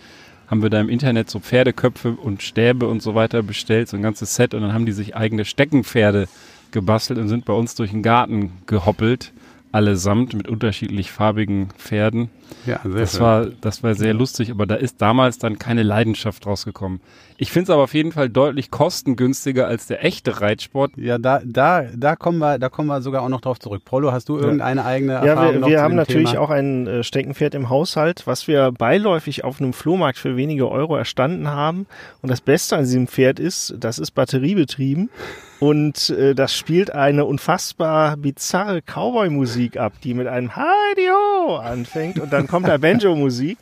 [0.49, 4.03] haben wir da im Internet so Pferdeköpfe und Stäbe und so weiter bestellt, so ein
[4.03, 6.29] ganzes Set und dann haben die sich eigene Steckenpferde
[6.71, 9.33] gebastelt und sind bei uns durch den Garten gehoppelt,
[9.73, 12.31] allesamt mit unterschiedlich farbigen Pferden.
[12.67, 16.47] Ja, sehr Das war, das war sehr lustig, aber da ist damals dann keine Leidenschaft
[16.47, 17.01] rausgekommen.
[17.39, 20.93] Ich finde es aber auf jeden Fall deutlich kostengünstiger als der echte Reitsport.
[20.97, 23.85] Ja, da, da, da kommen wir, da kommen wir sogar auch noch drauf zurück.
[23.85, 26.43] Prolo, hast du irgendeine eigene Ja, Erfahrung wir, noch wir zu haben dem natürlich Thema?
[26.43, 30.97] auch ein äh, Steckenpferd im Haushalt, was wir beiläufig auf einem Flohmarkt für wenige Euro
[30.97, 31.87] erstanden haben.
[32.23, 35.11] Und das Beste an diesem Pferd ist, das ist batteriebetrieben
[35.59, 42.19] und äh, das spielt eine unfassbar bizarre Cowboy-Musik ab, die mit einem Heidi Ho anfängt
[42.19, 43.59] und dann kommt da Banjo-Musik.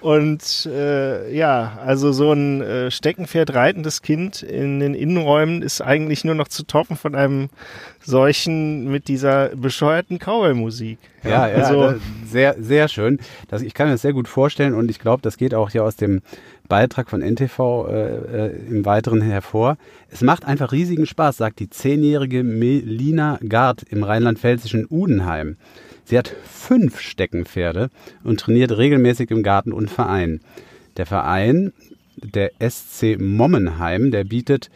[0.00, 6.24] Und äh, ja, also so ein äh, Steckenpferd reitendes Kind in den Innenräumen ist eigentlich
[6.24, 7.48] nur noch zu toppen von einem
[8.00, 10.98] solchen mit dieser bescheuerten Cowboy-Musik.
[11.24, 13.18] Ja, ja also da- sehr, sehr schön.
[13.48, 15.84] Das, ich kann mir das sehr gut vorstellen und ich glaube, das geht auch hier
[15.84, 16.22] aus dem
[16.68, 19.76] Beitrag von NTV äh, äh, im Weiteren hervor.
[20.10, 25.56] Es macht einfach riesigen Spaß, sagt die zehnjährige Melina Gard im rheinland-pfälzischen Udenheim.
[26.04, 27.90] Sie hat fünf Steckenpferde
[28.24, 30.40] und trainiert regelmäßig im Garten und Verein.
[30.96, 31.72] Der Verein,
[32.16, 34.70] der SC Mommenheim, der bietet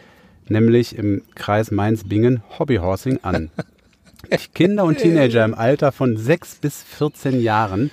[0.49, 3.51] nämlich im Kreis Mainz-Bingen Hobbyhorsing an.
[4.55, 7.91] Kinder und Teenager im Alter von 6 bis 14 Jahren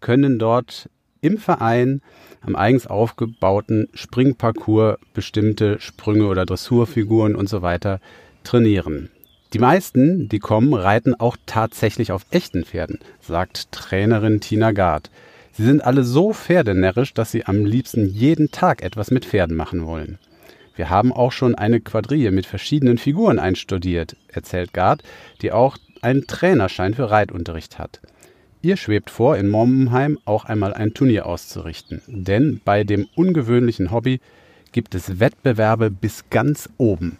[0.00, 0.88] können dort
[1.20, 2.02] im Verein
[2.42, 8.00] am eigens aufgebauten Springparcours bestimmte Sprünge oder Dressurfiguren und so weiter
[8.44, 9.10] trainieren.
[9.54, 15.10] Die meisten, die kommen, reiten auch tatsächlich auf echten Pferden, sagt Trainerin Tina Gard.
[15.52, 19.86] Sie sind alle so pferdenärrisch, dass sie am liebsten jeden Tag etwas mit Pferden machen
[19.86, 20.18] wollen.
[20.74, 25.04] Wir haben auch schon eine Quadrille mit verschiedenen Figuren einstudiert, erzählt Gard,
[25.40, 28.00] die auch einen Trainerschein für Reitunterricht hat.
[28.60, 32.02] Ihr schwebt vor, in Mommenheim auch einmal ein Turnier auszurichten.
[32.08, 34.18] Denn bei dem ungewöhnlichen Hobby
[34.72, 37.18] gibt es Wettbewerbe bis ganz oben.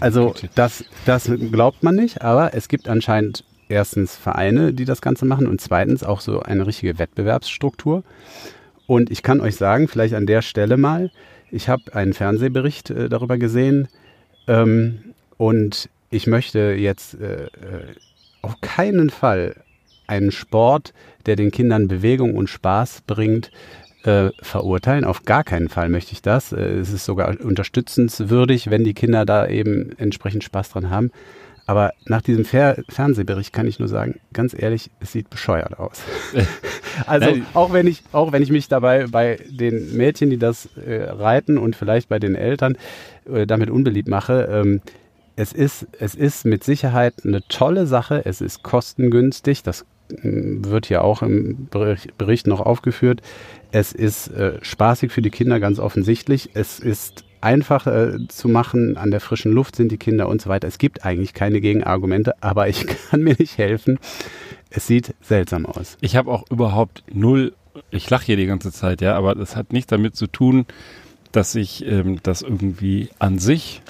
[0.00, 5.24] Also das, das glaubt man nicht, aber es gibt anscheinend erstens Vereine, die das Ganze
[5.24, 8.04] machen und zweitens auch so eine richtige Wettbewerbsstruktur.
[8.86, 11.10] Und ich kann euch sagen, vielleicht an der Stelle mal,
[11.50, 13.88] ich habe einen Fernsehbericht äh, darüber gesehen
[14.46, 17.48] ähm, und ich möchte jetzt äh, äh,
[18.42, 19.56] auf keinen Fall
[20.06, 20.92] einen Sport,
[21.26, 23.50] der den Kindern Bewegung und Spaß bringt,
[24.04, 25.04] äh, verurteilen.
[25.04, 26.52] Auf gar keinen Fall möchte ich das.
[26.52, 31.10] Äh, es ist sogar unterstützenswürdig, wenn die Kinder da eben entsprechend Spaß dran haben.
[31.66, 36.02] Aber nach diesem Fer Fernsehbericht kann ich nur sagen, ganz ehrlich, es sieht bescheuert aus.
[37.06, 37.46] also Nein.
[37.54, 41.58] auch wenn ich, auch wenn ich mich dabei bei den Mädchen, die das äh, reiten
[41.58, 42.76] und vielleicht bei den Eltern
[43.32, 44.80] äh, damit unbeliebt mache, ähm,
[45.36, 48.22] es ist, es ist mit Sicherheit eine tolle Sache.
[48.24, 49.62] Es ist kostengünstig.
[49.62, 49.86] Das
[50.22, 53.22] wird hier auch im Bericht, noch aufgeführt.
[53.70, 56.50] Es ist äh, spaßig für die Kinder, ganz offensichtlich.
[56.54, 58.96] Es ist einfach äh, zu machen.
[58.96, 60.68] An der frischen Luft sind die Kinder und so weiter.
[60.68, 63.98] Es gibt eigentlich keine Gegenargumente, aber ich kann mir nicht helfen.
[64.70, 65.98] Es sieht seltsam aus.
[66.00, 67.52] Ich habe auch überhaupt null,
[67.90, 70.66] ich lache hier die ganze Zeit, ja, aber das hat nichts damit zu tun,
[71.32, 73.82] dass ich ähm, das irgendwie an sich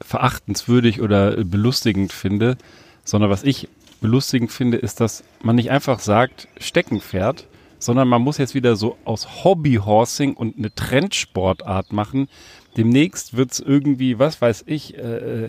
[0.00, 2.56] verachtenswürdig oder belustigend finde,
[3.04, 3.68] sondern was ich
[4.00, 7.46] belustigend finde, ist, dass man nicht einfach sagt, Steckenpferd,
[7.78, 12.28] sondern man muss jetzt wieder so aus Hobbyhorsing und eine Trendsportart machen.
[12.76, 15.48] Demnächst wird es irgendwie, was weiß ich, äh, äh,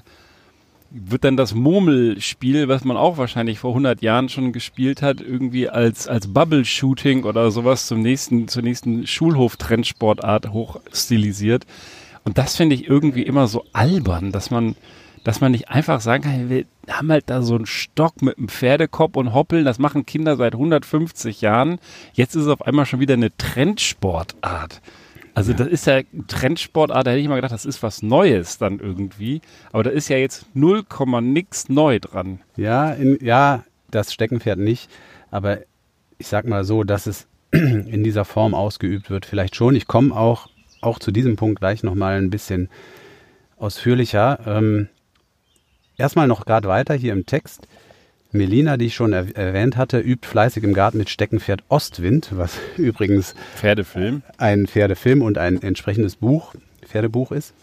[0.91, 5.69] wird dann das Murmelspiel, was man auch wahrscheinlich vor 100 Jahren schon gespielt hat, irgendwie
[5.69, 11.65] als, als Bubble-Shooting oder sowas zum nächsten, zur nächsten Schulhof-Trendsportart hochstilisiert.
[12.25, 14.75] Und das finde ich irgendwie immer so albern, dass man,
[15.23, 18.49] dass man nicht einfach sagen kann, wir haben halt da so einen Stock mit einem
[18.49, 21.79] Pferdekopf und hoppeln, das machen Kinder seit 150 Jahren.
[22.13, 24.81] Jetzt ist es auf einmal schon wieder eine Trendsportart.
[25.33, 25.59] Also ja.
[25.59, 29.41] das ist ja Trendsportart, da hätte ich mal gedacht, das ist was Neues dann irgendwie.
[29.71, 30.83] Aber da ist ja jetzt 0,
[31.21, 32.41] nix neu dran.
[32.57, 34.89] Ja, in, ja, das Steckenpferd nicht.
[35.29, 35.59] Aber
[36.17, 39.75] ich sag mal so, dass es in dieser Form ausgeübt wird, vielleicht schon.
[39.75, 40.47] Ich komme auch,
[40.81, 42.69] auch zu diesem Punkt gleich nochmal ein bisschen
[43.57, 44.39] ausführlicher.
[44.45, 44.89] Ähm,
[46.01, 47.67] erstmal noch gerade weiter hier im Text.
[48.33, 52.57] Melina, die ich schon er erwähnt hatte, übt fleißig im Garten mit Steckenpferd Ostwind, was
[52.77, 54.23] übrigens Pferdefilm.
[54.37, 56.53] ein Pferdefilm und ein entsprechendes Buch,
[56.85, 57.53] Pferdebuch ist.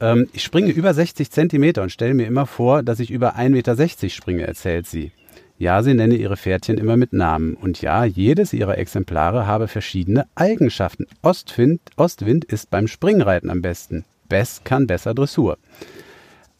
[0.00, 3.48] Ähm, ich springe über 60 Zentimeter und stelle mir immer vor, dass ich über 1,60
[3.50, 5.12] Meter springe, erzählt sie.
[5.58, 7.54] Ja, sie nenne ihre Pferdchen immer mit Namen.
[7.54, 11.06] Und ja, jedes ihrer Exemplare habe verschiedene Eigenschaften.
[11.22, 14.04] Ostwind, Ostwind ist beim Springreiten am besten.
[14.28, 15.58] Bess kann besser Dressur.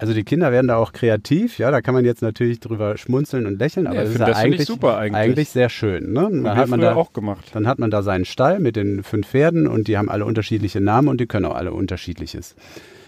[0.02, 3.46] Also die Kinder werden da auch kreativ, ja, da kann man jetzt natürlich drüber schmunzeln
[3.46, 5.14] und lächeln, aber ja, das ist ja das eigentlich, super eigentlich.
[5.14, 6.12] eigentlich sehr schön.
[6.12, 6.28] Ne?
[6.28, 7.52] Dann hat man da auch gemacht.
[7.52, 10.80] Dann hat man da seinen Stall mit den fünf Pferden und die haben alle unterschiedliche
[10.80, 12.56] Namen und die können auch alle unterschiedliches.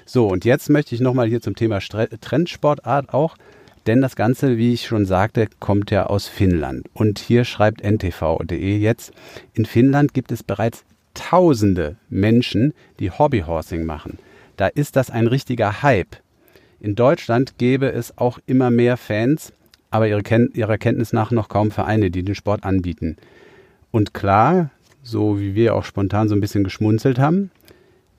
[0.07, 3.35] So, und jetzt möchte ich nochmal hier zum Thema Trendsportart auch,
[3.89, 6.87] denn das Ganze, wie ich schon sagte, kommt ja aus Finnland.
[6.95, 9.13] Und hier schreibt ntv.de jetzt,
[9.53, 14.21] in Finnland gibt es bereits tausende Menschen, die Hobbyhorsing machen.
[14.57, 16.19] Da ist das ein richtiger Hype.
[16.85, 19.55] In Deutschland gäbe es auch immer mehr Fans,
[19.91, 23.17] aber ihre Ken ihrer Kenntnis nach noch kaum Vereine, die den Sport anbieten.
[23.91, 24.69] Und klar,
[25.03, 27.51] so wie wir auch spontan so ein bisschen geschmunzelt haben,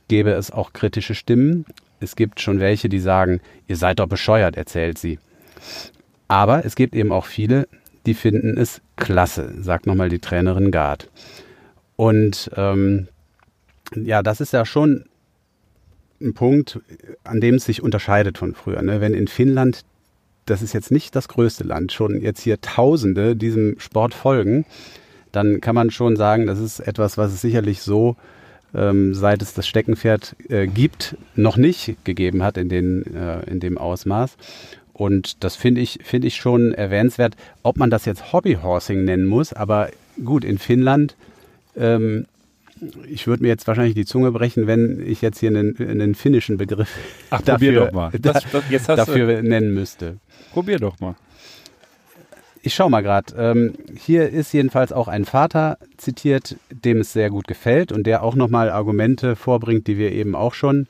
[0.08, 1.66] gäbe es auch kritische Stimmen.
[2.00, 5.20] Es gibt schon welche, die sagen, ihr seid doch bescheuert, erzählt sie.
[6.28, 7.68] Aber es gibt eben auch viele,
[8.08, 11.12] die finden es klasse, sagt nochmal die Trainerin Gard.
[11.98, 13.10] Und ähm,
[13.96, 15.06] ja, das ist ja schon
[16.22, 16.80] ein Punkt,
[17.24, 18.82] an dem es sich unterscheidet von früher.
[18.82, 19.02] Ne?
[19.02, 19.84] Wenn in Finnland,
[20.46, 24.66] das ist jetzt nicht das größte Land, schon jetzt hier Tausende diesem Sport folgen,
[25.32, 28.16] dann kann man schon sagen, das ist etwas, was es sicherlich so,
[28.74, 33.60] ähm, seit es das Steckenpferd äh, gibt, noch nicht gegeben hat in, den, äh, in
[33.60, 34.38] dem Ausmaß.
[34.94, 39.52] Und das finde ich, finde ich schon erwähnenswert, ob man das jetzt Hobbyhorsing nennen muss,
[39.52, 39.90] aber
[40.24, 41.16] gut, in Finnland
[41.76, 42.28] ähm,
[43.08, 46.58] ich würde mir jetzt wahrscheinlich die Zunge brechen, wenn ich jetzt hier einen, einen finnischen
[46.58, 46.90] Begriff
[47.30, 48.12] Ach, dafür.
[48.20, 50.18] Das, das, dafür nennen müsste.
[50.52, 51.16] Probier doch mal.
[52.62, 53.36] Ich schau mal gerade.
[53.38, 58.24] Ähm, hier ist jedenfalls auch ein Vater zitiert, dem es sehr gut gefällt und der
[58.24, 60.88] auch nochmal Argumente vorbringt, die wir eben auch schon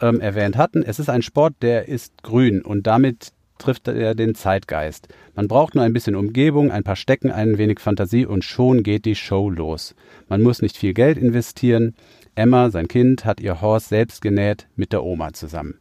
[0.00, 0.82] ähm, erwähnt hatten.
[0.82, 5.08] Es ist ein Sport, der ist grün und damit trifft er den Zeitgeist.
[5.34, 9.04] Man braucht nur ein bisschen Umgebung, ein paar Stecken, ein wenig Fantasie und schon geht
[9.04, 9.94] die Show los.
[10.34, 11.94] Man muss nicht viel Geld investieren.
[12.34, 15.78] Emma, sein Kind, hat ihr Horse selbst genäht mit der Oma zusammen.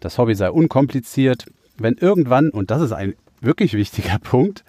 [0.00, 1.46] Das Hobby sei unkompliziert.
[1.78, 4.64] Wenn irgendwann, und das ist ein wirklich wichtiger Punkt,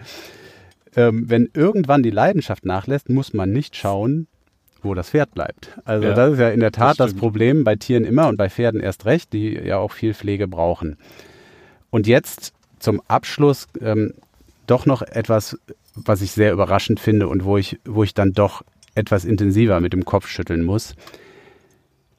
[0.96, 4.28] ähm, wenn irgendwann die Leidenschaft nachlässt, muss man nicht schauen,
[4.82, 5.78] wo das Pferd bleibt.
[5.84, 8.38] Also ja, das ist ja in der Tat das, das Problem bei Tieren immer und
[8.38, 10.96] bei Pferden erst recht, die ja auch viel Pflege brauchen.
[11.90, 14.14] Und jetzt zum Abschluss ähm,
[14.68, 15.58] doch noch etwas,
[15.96, 18.64] was ich sehr überraschend finde und wo ich, wo ich dann doch
[18.98, 20.96] etwas intensiver mit dem Kopf schütteln muss.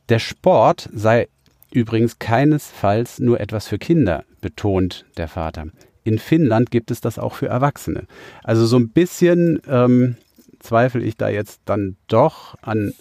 [0.09, 1.29] Der Sport sei
[1.73, 5.67] übrigens keinesfalls nur etwas für Kinder, betont der Vater.
[6.05, 8.05] In Finnland gibt es das auch für Erwachsene.
[8.43, 10.17] Also so ein bisschen ähm,
[10.61, 12.95] zweifle ich da jetzt dann doch an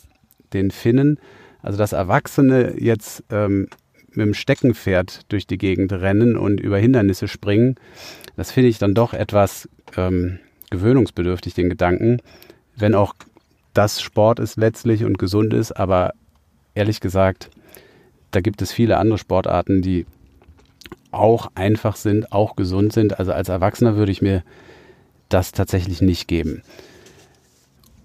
[0.54, 1.20] den Finnen.
[1.62, 3.68] Also dass Erwachsene jetzt ähm,
[4.10, 7.76] mit dem Steckenpferd durch die Gegend rennen und über Hindernisse springen,
[8.36, 12.22] das finde ich dann doch etwas ähm, gewöhnungsbedürftig, den Gedanken,
[12.76, 13.16] wenn auch
[13.78, 16.14] das Sport ist letztlich und gesund ist, aber
[16.74, 17.50] ehrlich gesagt,
[18.32, 20.06] da gibt es viele andere Sportarten, die
[21.12, 23.20] auch einfach sind, auch gesund sind.
[23.20, 24.44] Also als Erwachsener würde ich mir
[25.30, 26.62] das tatsächlich nicht geben.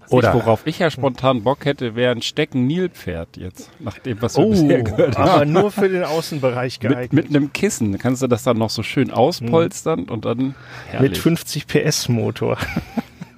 [0.09, 4.45] Oder- worauf ich ja spontan Bock hätte, wäre ein Stecken-Nilpferd jetzt, nach dem, was wir
[4.45, 5.29] Oh, bisher gehört haben.
[5.29, 7.13] aber nur für den Außenbereich Mit, geeignet.
[7.13, 10.55] mit einem Kissen kannst du das dann noch so schön auspolstern und dann Mit
[10.87, 11.19] herrlich.
[11.19, 12.57] 50 PS Motor.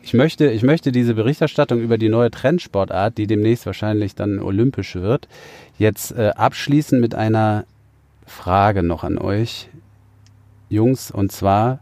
[0.05, 4.95] Ich möchte, ich möchte diese Berichterstattung über die neue Trendsportart, die demnächst wahrscheinlich dann olympisch
[4.95, 5.27] wird,
[5.79, 7.65] jetzt äh, abschließen mit einer
[8.27, 9.67] Frage noch an euch,
[10.69, 11.79] Jungs, und zwar,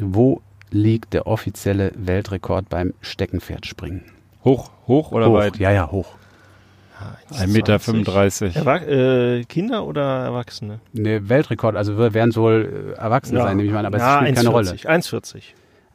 [0.00, 4.06] wo liegt der offizielle Weltrekord beim Steckenpferdspringen?
[4.44, 5.34] Hoch, hoch oder hoch.
[5.34, 5.58] weit?
[5.58, 6.16] Ja, ja, hoch.
[7.30, 7.78] 1,35 Meter.
[7.78, 8.56] 35.
[8.56, 10.80] Erwa äh, Kinder oder Erwachsene?
[10.94, 13.98] Ne, Weltrekord, also wir werden es wohl äh, Erwachsene sein, nehme ich mal an, aber
[13.98, 14.70] ja, es spielt keine Rolle.
[14.72, 15.42] 1,40.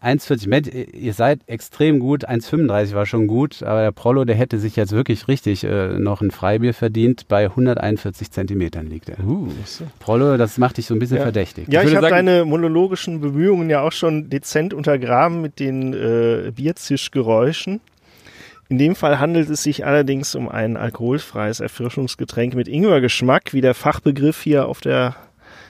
[0.02, 0.46] 1,40.
[0.46, 2.28] 1,40 Mensch, ihr seid extrem gut.
[2.28, 6.22] 1,35 war schon gut, aber der Prollo, der hätte sich jetzt wirklich richtig äh, noch
[6.22, 7.28] ein Freibier verdient.
[7.28, 9.20] Bei 141 Zentimetern liegt er.
[9.26, 9.50] Uh,
[10.00, 11.24] Prollo, das macht dich so ein bisschen Ja.
[11.24, 11.68] verdächtig.
[11.72, 16.52] Ja, Ich ich, habe deine monologischen Bemühungen ja auch schon dezent untergraben mit den äh,
[16.56, 17.82] Bierzischgeräuschen.
[18.70, 23.74] In dem Fall handelt es sich allerdings um ein alkoholfreies Erfrischungsgetränk mit Ingwergeschmack, wie der
[23.74, 25.16] Fachbegriff hier auf der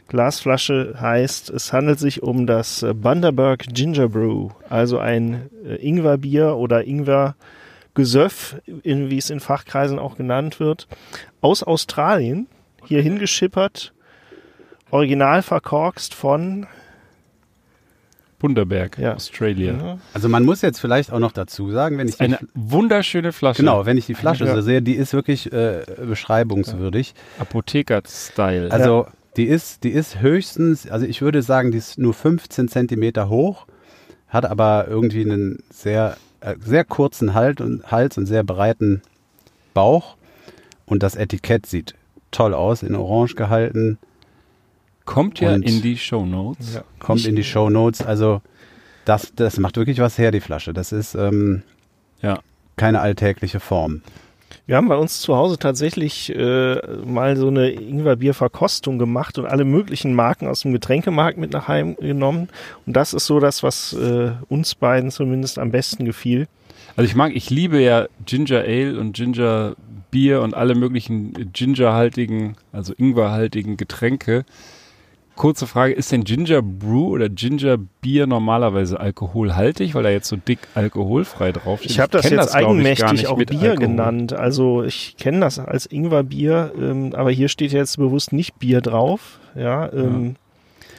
[0.07, 1.49] Glasflasche heißt.
[1.49, 8.57] Es handelt sich um das äh, Bundaberg Ginger Brew, also ein äh, Ingwerbier oder Ingwergesöff,
[8.83, 10.87] in, wie es in Fachkreisen auch genannt wird,
[11.41, 12.47] aus Australien,
[12.85, 13.93] hier hingeschippert,
[14.91, 16.67] original verkorkst von
[18.39, 19.15] Bunderberg, Ja.
[19.15, 19.73] Australia.
[19.73, 23.31] ja, Also man muss jetzt vielleicht auch noch dazu sagen, wenn ich die, Eine wunderschöne
[23.33, 23.63] Flasche.
[23.63, 24.53] genau, wenn ich die Flasche Ja.
[24.53, 27.15] so sehe, die ist wirklich äh, beschreibungswürdig.
[27.39, 28.71] Apotheker-Style.
[28.71, 33.29] Also die ist, die ist höchstens, also ich würde sagen, die ist nur 15 Zentimeter
[33.29, 33.67] hoch,
[34.27, 39.01] hat aber irgendwie einen sehr, äh, sehr kurzen Halt und, Hals und sehr breiten
[39.73, 40.17] Bauch.
[40.85, 41.95] Und das Etikett sieht
[42.31, 43.97] toll aus, in Orange gehalten,
[45.05, 46.73] Kommt ja Und- in die Shownotes.
[46.75, 46.83] ja.
[46.99, 48.01] kommt in die Show Notes.
[48.01, 48.41] Also
[49.05, 50.73] das, das macht wirklich was her, die Flasche.
[50.73, 51.63] Das ist ähm,
[52.21, 52.39] Ja.
[52.75, 54.01] keine alltägliche Form.
[54.65, 59.63] Wir haben bei uns zu Hause tatsächlich äh, mal so eine Ingwerbier-Verkostung gemacht und alle
[59.63, 62.49] möglichen Marken aus dem Getränkemarkt mit nach Hause genommen.
[62.85, 66.47] Und das ist so das, was äh, uns beiden zumindest am besten gefiel.
[66.95, 69.75] Also ich mag, ich liebe ja Ginger Ale und Ginger
[70.11, 74.45] Bier und alle möglichen gingerhaltigen, also ingwerhaltigen Getränke.
[75.37, 80.35] Kurze Frage, ist denn Ginger Brew oder Ginger Bier normalerweise alkoholhaltig, weil da jetzt so
[80.35, 81.91] dick alkoholfrei draufsteht?
[81.91, 83.75] Ich habe das jetzt ich, gar eigenmächtig nicht auch Bier Alkohol.
[83.75, 84.33] genannt.
[84.33, 89.39] Also ich kenne das als Ingwerbier, ähm, aber hier steht jetzt bewusst nicht Bier drauf.
[89.55, 90.35] Ja, ähm,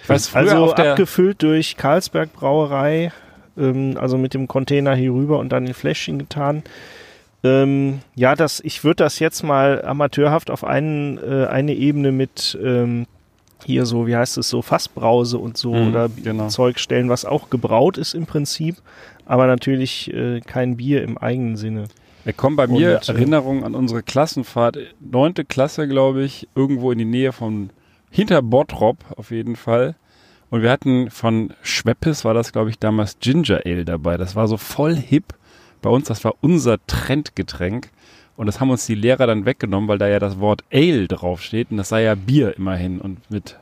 [0.05, 3.13] Ich weiß, also abgefüllt durch Karlsberg Brauerei,
[3.59, 6.63] ähm, also mit dem Container hier rüber und dann in Fläschchen getan.
[7.45, 12.57] Ähm, ja, das, ich würde das jetzt mal amateurhaft auf einen, äh, eine Ebene mit
[12.63, 13.07] ähm,
[13.65, 16.49] hier so, wie heißt es so, Fassbrause und so Mhm, oder genau.
[16.49, 18.77] Zeug stellen, was auch gebraut ist im Prinzip,
[19.27, 21.85] aber natürlich äh, kein Bier im eigenen Sinne.
[22.25, 26.93] Da kommen bei mir Und, äh, Erinnerungen an unsere Klassenfahrt, neunte Klasse, glaube ich, irgendwo
[26.93, 27.71] in die Nähe von
[28.11, 29.95] hinter Bottrop auf jeden Fall.
[30.51, 34.17] Und wir hatten von Schweppes, war das, glaube ich, damals Ginger Ale dabei.
[34.17, 35.35] Das war so voll hip
[35.83, 36.09] bei uns.
[36.09, 37.91] Das war unser Trendgetränk.
[38.39, 41.73] Und das haben uns die Lehrer dann weggenommen, weil da ja das Wort Ale draufsteht.
[41.73, 43.01] Und das sei ja Bier immerhin.
[43.01, 43.59] Und mit,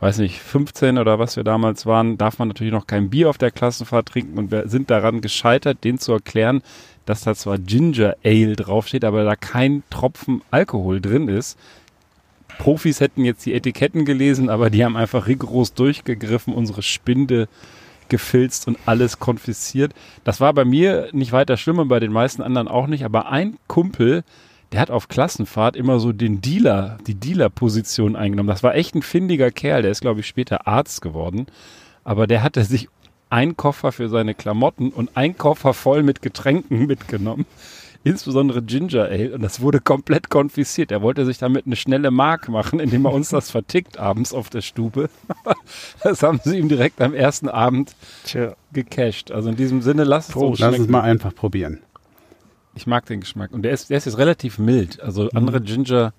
[0.00, 3.38] weiß nicht, 15 oder was wir damals waren, darf man natürlich noch kein Bier auf
[3.38, 4.38] der Klassenfahrt trinken.
[4.38, 6.60] Und wir sind daran gescheitert, denen zu erklären,
[7.06, 11.58] dass da zwar Ginger Ale draufsteht, aber da kein Tropfen Alkohol drin ist.
[12.58, 17.48] Profis hätten jetzt die Etiketten gelesen, aber die haben einfach rigoros durchgegriffen, unsere Spinde
[18.10, 19.94] gefilzt und alles konfisziert.
[20.24, 23.30] Das war bei mir nicht weiter schlimm und bei den meisten anderen auch nicht, aber
[23.30, 24.22] ein Kumpel,
[24.72, 28.48] der hat auf Klassenfahrt immer so den Dealer, die Dealer-Position eingenommen.
[28.48, 31.46] Das war echt ein findiger Kerl, der ist, glaube ich, später Arzt geworden.
[32.04, 32.88] Aber der hatte sich
[33.30, 37.46] ein Koffer für seine Klamotten und ein Koffer voll mit Getränken mitgenommen.
[38.02, 39.34] Insbesondere Ginger Ale.
[39.34, 40.90] Und das wurde komplett konfisziert.
[40.90, 44.48] Er wollte sich damit eine schnelle Mark machen, indem er uns das vertickt abends auf
[44.48, 45.10] der Stube.
[46.02, 49.30] das haben sie ihm direkt am ersten Abend Tja, gecasht.
[49.30, 50.58] Also in diesem Sinne, lass es uns.
[50.60, 50.90] Lass schmecken.
[50.92, 51.80] mal einfach probieren.
[52.74, 53.50] Ich mag den Geschmack.
[53.52, 55.00] Und der ist, der ist jetzt relativ mild.
[55.00, 56.14] Also andere Ginger,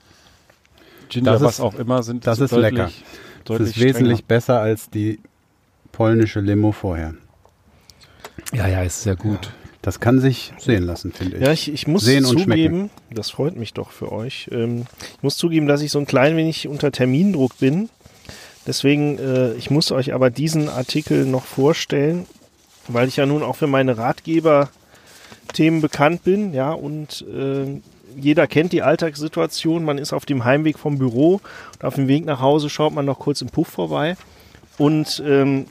[1.09, 2.91] Ginger, Das was ist- auch immer, sind das so ist deutlich, lecker.
[3.39, 4.27] Das Deutlich ist wesentlich strenger.
[4.27, 5.19] besser als die
[5.91, 7.15] polnische Limo vorher.
[8.53, 9.51] Ja, ja, ist sehr gut.
[9.81, 11.43] Das kann sich sehen lassen, finde ich.
[11.43, 14.47] Ja, ich, ich muss Sehen und zugeben, das freut mich doch für euch.
[14.51, 14.85] Ähm,
[15.17, 17.89] ich muss zugeben, dass ich so ein klein wenig unter Termindruck bin.
[18.67, 22.27] Deswegen, äh, ich muss euch aber diesen Artikel noch vorstellen,
[22.87, 27.81] weil ich ja nun auch für meine Ratgeber-Themen bekannt bin, ja, und äh,
[28.15, 29.83] jeder kennt die Alltagssituation.
[29.83, 31.41] Man ist auf dem Heimweg vom Büro
[31.73, 34.15] und auf dem Weg nach Hause schaut man noch kurz im Puff vorbei.
[34.77, 35.65] Und ähm,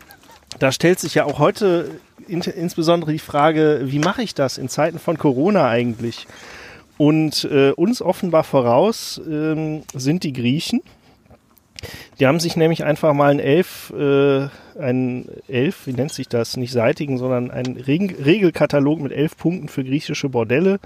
[0.59, 1.91] da stellt sich ja auch heute
[2.31, 6.27] in, insbesondere die Frage, wie mache ich das in Zeiten von Corona eigentlich?
[6.97, 10.83] Und äh, uns offenbar voraus ähm, sind die Griechen.
[12.19, 16.59] Die haben sich nämlich einfach mal ein Elf, äh, ein Elf, wie nennt sich das,
[16.59, 20.79] nicht seitigen, sondern einen Reg Regelkatalog mit elf Punkten für griechische Bordelle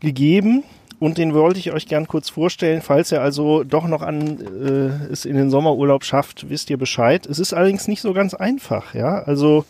[0.00, 0.64] gegeben.
[0.98, 5.10] Und den wollte ich euch gern kurz vorstellen, falls ihr also doch noch an äh,
[5.10, 7.24] es in den Sommerurlaub schafft, wisst ihr Bescheid.
[7.24, 9.22] Es ist allerdings nicht so ganz einfach, ja.
[9.22, 9.64] Also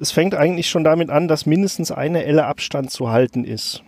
[0.00, 3.82] es fängt eigentlich schon damit an, dass mindestens eine Elle Abstand zu halten ist.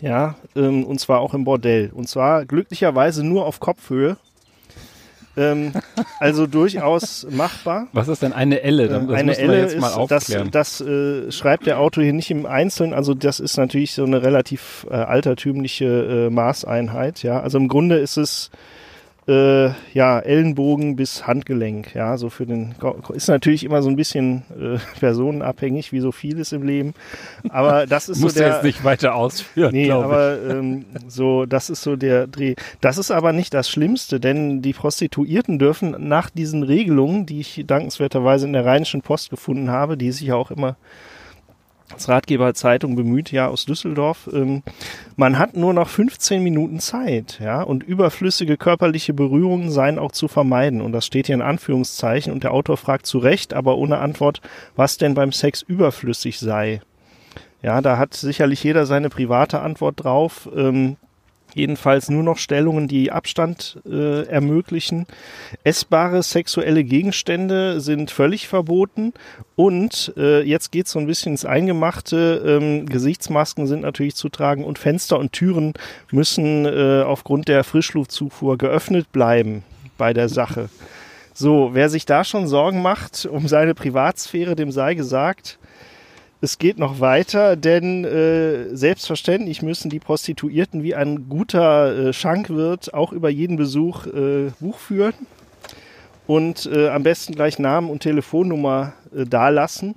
[0.00, 1.90] Ja, ähm, und zwar auch im Bordell.
[1.92, 4.16] Und zwar glücklicherweise nur auf Kopfhöhe.
[5.36, 5.72] Ähm,
[6.20, 7.88] also durchaus machbar.
[7.92, 8.88] Was ist denn eine Elle?
[8.88, 9.78] Das eine Elle ist,
[10.08, 12.94] das, das äh, schreibt der Autor hier nicht im Einzelnen.
[12.94, 17.22] Also das ist natürlich so eine relativ äh, altertümliche äh, Maßeinheit.
[17.22, 18.50] Ja, also im Grunde ist es
[19.28, 21.94] äh, ja, Ellenbogen bis Handgelenk.
[21.94, 22.74] Ja, so für den
[23.12, 26.94] ist natürlich immer so ein bisschen äh, personenabhängig, wie so vieles im Leben.
[27.50, 28.48] Aber das ist Muss so der.
[28.54, 29.72] jetzt nicht weiter ausführen.
[29.72, 32.54] Nee, aber ähm, so, das ist so der Dreh.
[32.80, 37.64] Das ist aber nicht das Schlimmste, denn die Prostituierten dürfen nach diesen Regelungen, die ich
[37.66, 40.76] dankenswerterweise in der Rheinischen Post gefunden habe, die sich ja auch immer
[41.92, 44.28] als Ratgeberzeitung bemüht, ja, aus Düsseldorf.
[44.32, 44.62] Ähm,
[45.16, 50.28] man hat nur noch 15 Minuten Zeit, ja, und überflüssige körperliche Berührungen seien auch zu
[50.28, 50.80] vermeiden.
[50.80, 52.32] Und das steht hier in Anführungszeichen.
[52.32, 54.40] Und der Autor fragt zu Recht, aber ohne Antwort,
[54.76, 56.80] was denn beim Sex überflüssig sei.
[57.62, 60.48] Ja, da hat sicherlich jeder seine private Antwort drauf.
[60.54, 60.96] Ähm,
[61.58, 65.06] jedenfalls nur noch Stellungen, die Abstand äh, ermöglichen.
[65.64, 69.12] Essbare sexuelle Gegenstände sind völlig verboten
[69.56, 72.42] und äh, jetzt geht es so ein bisschen ins Eingemachte.
[72.46, 75.74] Ähm, Gesichtsmasken sind natürlich zu tragen und Fenster und Türen
[76.10, 79.64] müssen äh, aufgrund der Frischluftzufuhr geöffnet bleiben
[79.98, 80.70] bei der Sache.
[81.34, 85.58] So, wer sich da schon Sorgen macht um seine Privatsphäre, dem sei gesagt,
[86.40, 92.94] es geht noch weiter, denn äh, selbstverständlich müssen die Prostituierten wie ein guter äh, Schankwirt
[92.94, 95.14] auch über jeden Besuch äh, Buch führen
[96.28, 99.96] und äh, am besten gleich Namen und Telefonnummer äh, dalassen,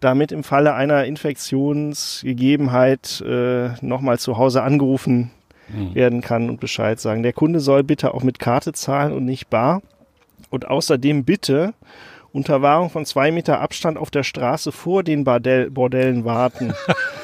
[0.00, 5.30] damit im Falle einer Infektionsgegebenheit äh, nochmal zu Hause angerufen
[5.68, 5.94] mhm.
[5.94, 7.22] werden kann und Bescheid sagen.
[7.22, 9.80] Der Kunde soll bitte auch mit Karte zahlen und nicht bar.
[10.50, 11.72] Und außerdem bitte
[12.32, 16.72] unter Wahrung von zwei Meter Abstand auf der Straße vor den Bordell, Bordellen warten.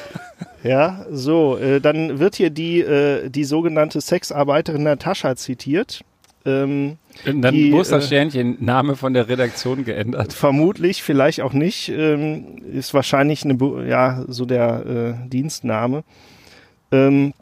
[0.63, 6.01] ja, so, äh, dann wird hier die, äh, die sogenannte Sexarbeiterin Natascha zitiert.
[6.45, 10.31] Ähm, dann die, muss das äh, Sternchen Name von der Redaktion geändert.
[10.31, 11.89] Vermutlich, vielleicht auch nicht.
[11.89, 13.57] Ähm, ist wahrscheinlich eine,
[13.87, 14.85] ja, so der
[15.25, 16.03] äh, Dienstname.
[16.91, 17.33] Ähm,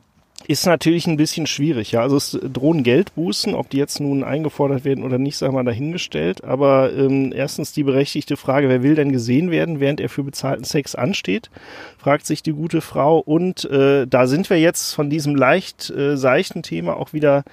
[0.47, 2.01] ist natürlich ein bisschen schwierig, ja.
[2.01, 6.45] Also es drohen Geldbußen, ob die jetzt nun eingefordert werden oder nicht, wir mal dahingestellt.
[6.45, 10.63] Aber ähm, erstens die berechtigte Frage, wer will denn gesehen werden, während er für bezahlten
[10.63, 11.49] Sex ansteht,
[11.97, 13.19] fragt sich die gute Frau.
[13.19, 17.43] Und äh, da sind wir jetzt von diesem leicht äh, seichten Thema auch wieder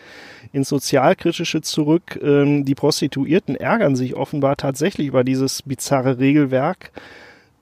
[0.53, 2.21] ins Sozialkritische zurück.
[2.23, 6.93] Ähm, die Prostituierten ärgern sich offenbar tatsächlich über dieses bizarre Regelwerk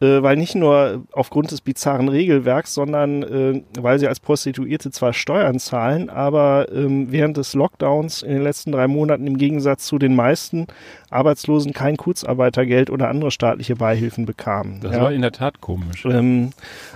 [0.03, 5.13] äh, weil nicht nur aufgrund des bizarren Regelwerks, sondern äh, weil sie als Prostituierte zwar
[5.13, 9.99] Steuern zahlen, aber ähm, während des Lockdowns in den letzten drei Monaten im Gegensatz zu
[9.99, 10.67] den meisten
[11.11, 14.81] Arbeitslosen kein Kurzarbeitergeld oder andere staatliche Beihilfen bekamen.
[14.81, 15.03] Das ja.
[15.03, 16.05] war in der Tat komisch.
[16.05, 16.51] Ähm,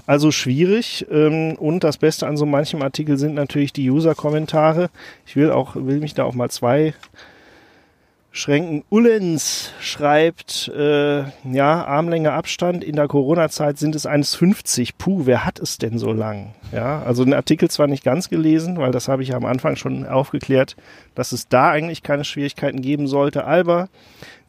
[0.06, 4.90] also schwierig ähm, und das Beste an so manchem Artikel sind natürlich die User-Kommentare.
[5.26, 6.92] Ich will auch, will mich da auch mal zwei
[8.36, 11.20] Schränken Ullens schreibt, äh,
[11.50, 14.90] ja, Armlänge Abstand in der Corona-Zeit sind es 1,50.
[14.98, 16.52] Puh, wer hat es denn so lang?
[16.70, 19.76] Ja, also den Artikel zwar nicht ganz gelesen, weil das habe ich ja am Anfang
[19.76, 20.76] schon aufgeklärt,
[21.14, 23.88] dass es da eigentlich keine Schwierigkeiten geben sollte, aber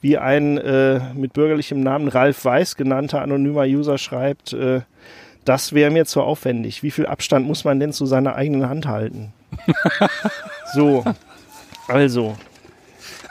[0.02, 4.82] wie ein äh, mit bürgerlichem Namen Ralf Weiß genannter anonymer User schreibt, äh,
[5.46, 6.84] das wäre mir zu aufwendig.
[6.84, 9.32] Wie viel Abstand muss man denn zu seiner eigenen Hand halten?
[10.74, 11.06] so,
[11.88, 12.36] also,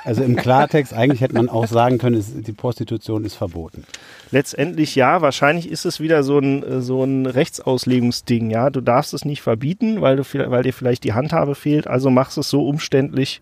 [0.07, 3.83] also im Klartext, eigentlich hätte man auch sagen können, die Prostitution ist verboten.
[4.31, 8.71] Letztendlich ja, wahrscheinlich ist es wieder so ein, so ein Rechtsauslegungsding, ja.
[8.71, 12.39] Du darfst es nicht verbieten, weil, du, weil dir vielleicht die Handhabe fehlt, also machst
[12.39, 13.41] es so umständlich,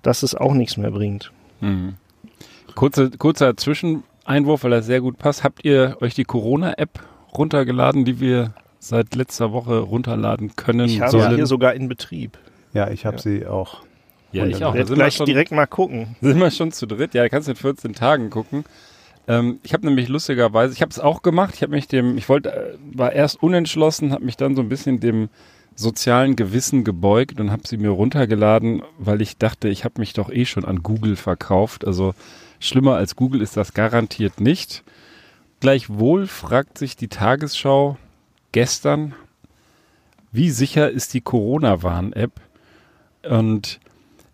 [0.00, 1.32] dass es auch nichts mehr bringt.
[1.60, 1.96] Mhm.
[2.74, 5.44] Kurze, kurzer Zwischeneinwurf, weil das sehr gut passt.
[5.44, 7.00] Habt ihr euch die Corona-App
[7.36, 10.86] runtergeladen, die wir seit letzter Woche runterladen können?
[10.86, 12.38] Ich habe sie hier sogar in Betrieb.
[12.72, 13.22] Ja, ich habe ja.
[13.22, 13.82] sie auch.
[14.32, 14.74] Ja, ich auch.
[14.74, 16.16] Da gleich schon, direkt mal gucken.
[16.20, 17.14] Sind wir schon zu dritt?
[17.14, 18.64] Ja, da kannst du in 14 Tagen gucken.
[19.26, 21.54] Ähm, ich habe nämlich lustigerweise, ich habe es auch gemacht.
[21.54, 24.68] Ich habe mich dem, ich wollte, äh, war erst unentschlossen, habe mich dann so ein
[24.68, 25.28] bisschen dem
[25.74, 30.30] sozialen Gewissen gebeugt und habe sie mir runtergeladen, weil ich dachte, ich habe mich doch
[30.30, 31.86] eh schon an Google verkauft.
[31.86, 32.14] Also
[32.58, 34.84] schlimmer als Google ist das garantiert nicht.
[35.60, 37.96] Gleichwohl fragt sich die Tagesschau
[38.52, 39.14] gestern,
[40.32, 42.32] wie sicher ist die Corona-Warn-App?
[43.28, 43.80] Und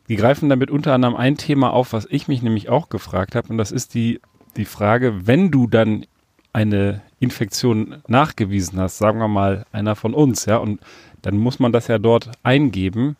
[0.08, 3.48] die greifen damit unter anderem ein Thema auf, was ich mich nämlich auch gefragt habe.
[3.48, 4.20] Und das ist die,
[4.56, 6.06] die Frage, wenn du dann
[6.52, 10.80] eine Infektion nachgewiesen hast, sagen wir mal einer von uns, ja, und
[11.22, 13.16] dann muss man das ja dort eingeben.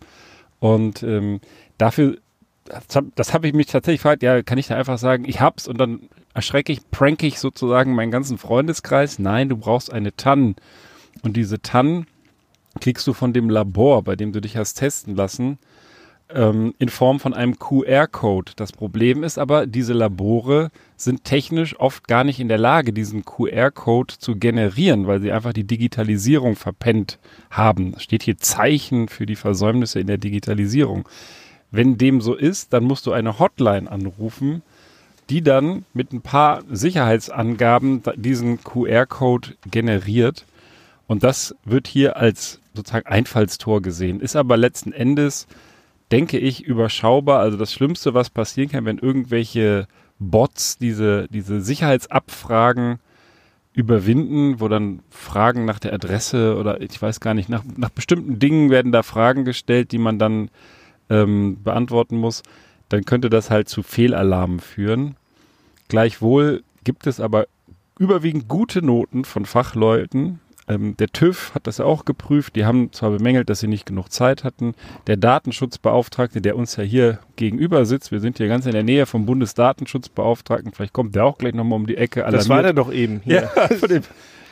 [0.59, 1.41] Und ähm,
[1.76, 2.16] dafür,
[2.64, 5.68] das habe hab ich mich tatsächlich gefragt, ja, kann ich da einfach sagen, ich hab's
[5.68, 9.18] und dann erschrecke ich, prank ich sozusagen meinen ganzen Freundeskreis.
[9.18, 10.55] Nein, du brauchst eine TAN.
[11.22, 12.07] Und diese TAN
[12.80, 15.59] kriegst du von dem Labor, bei dem du dich hast testen lassen,
[16.31, 18.53] ähm, in Form von einem QR-Code.
[18.57, 23.24] Das Problem ist aber, diese Labore sind technisch oft gar nicht in der Lage, diesen
[23.24, 27.18] QR-Code zu generieren, weil sie einfach die Digitalisierung verpennt
[27.51, 27.95] haben.
[27.97, 31.09] Es steht hier Zeichen für die Versäumnisse in der Digitalisierung.
[31.70, 34.62] Wenn dem so ist, dann musst du eine Hotline anrufen,
[35.29, 40.45] die dann mit ein paar Sicherheitsangaben diesen QR-Code generiert.
[41.09, 45.47] Und das wird hier als sozusagen Einfallstor gesehen, ist aber letzten Endes
[46.13, 47.41] denke ich, überschaubar.
[47.41, 49.87] Also das Schlimmste, was passieren kann, wenn irgendwelche
[50.19, 52.99] Bots diese, diese Sicherheitsabfragen
[53.73, 58.39] überwinden, wo dann Fragen nach der Adresse oder ich weiß gar nicht, nach, nach bestimmten
[58.39, 60.51] Dingen werden da Fragen gestellt, die man dann
[61.11, 62.43] ähm, beantworten muss,
[62.89, 65.17] dann könnte das halt zu Fehlalarmen führen.
[65.89, 67.47] Gleichwohl gibt es aber
[67.99, 72.57] überwiegend gute Noten von Fachleuten, ähm, der TÜV hat das auch geprüft.
[72.57, 74.75] Die haben zwar bemängelt, dass sie nicht genug Zeit hatten.
[75.07, 79.07] Der Datenschutzbeauftragte, der uns ja hier gegenüber sitzt, wir sind hier ganz in der Nähe
[79.07, 82.25] vom Bundesdatenschutzbeauftragten, vielleicht kommt der auch gleich nochmal um die Ecke.
[82.25, 82.41] Alarmiert.
[82.41, 83.51] Das war der doch eben hier.
[83.55, 84.03] Ja, von dem,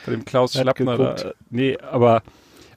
[0.03, 0.97] von dem Klaus Schlappner.
[0.97, 2.23] Da, nee, aber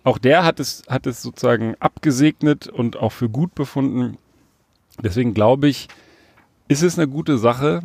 [0.03, 4.17] auch der hat es, hat es sozusagen abgesegnet und auch für gut befunden.
[5.03, 5.89] Deswegen glaube ich,
[6.67, 7.83] ist es eine gute Sache.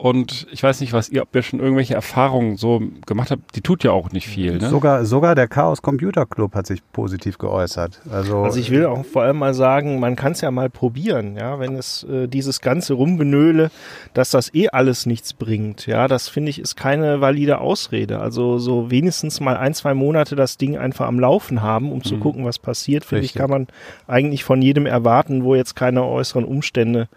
[0.00, 3.54] Und ich weiß nicht, was ihr, ob ihr schon irgendwelche Erfahrungen so gemacht habt.
[3.54, 4.56] Die tut ja auch nicht viel.
[4.56, 4.70] Ne?
[4.70, 8.00] Sogar, sogar der Chaos Computer Club hat sich positiv geäußert.
[8.10, 11.36] Also, also ich will auch vor allem mal sagen, man kann es ja mal probieren,
[11.36, 13.70] ja, wenn es äh, dieses ganze Rumgenöle,
[14.14, 15.86] dass das eh alles nichts bringt.
[15.86, 18.20] Ja, das finde ich ist keine valide Ausrede.
[18.20, 22.04] Also so wenigstens mal ein, zwei Monate das Ding einfach am Laufen haben, um mhm.
[22.04, 23.66] zu gucken, was passiert, finde ich, kann man
[24.06, 27.08] eigentlich von jedem erwarten, wo jetzt keine äußeren Umstände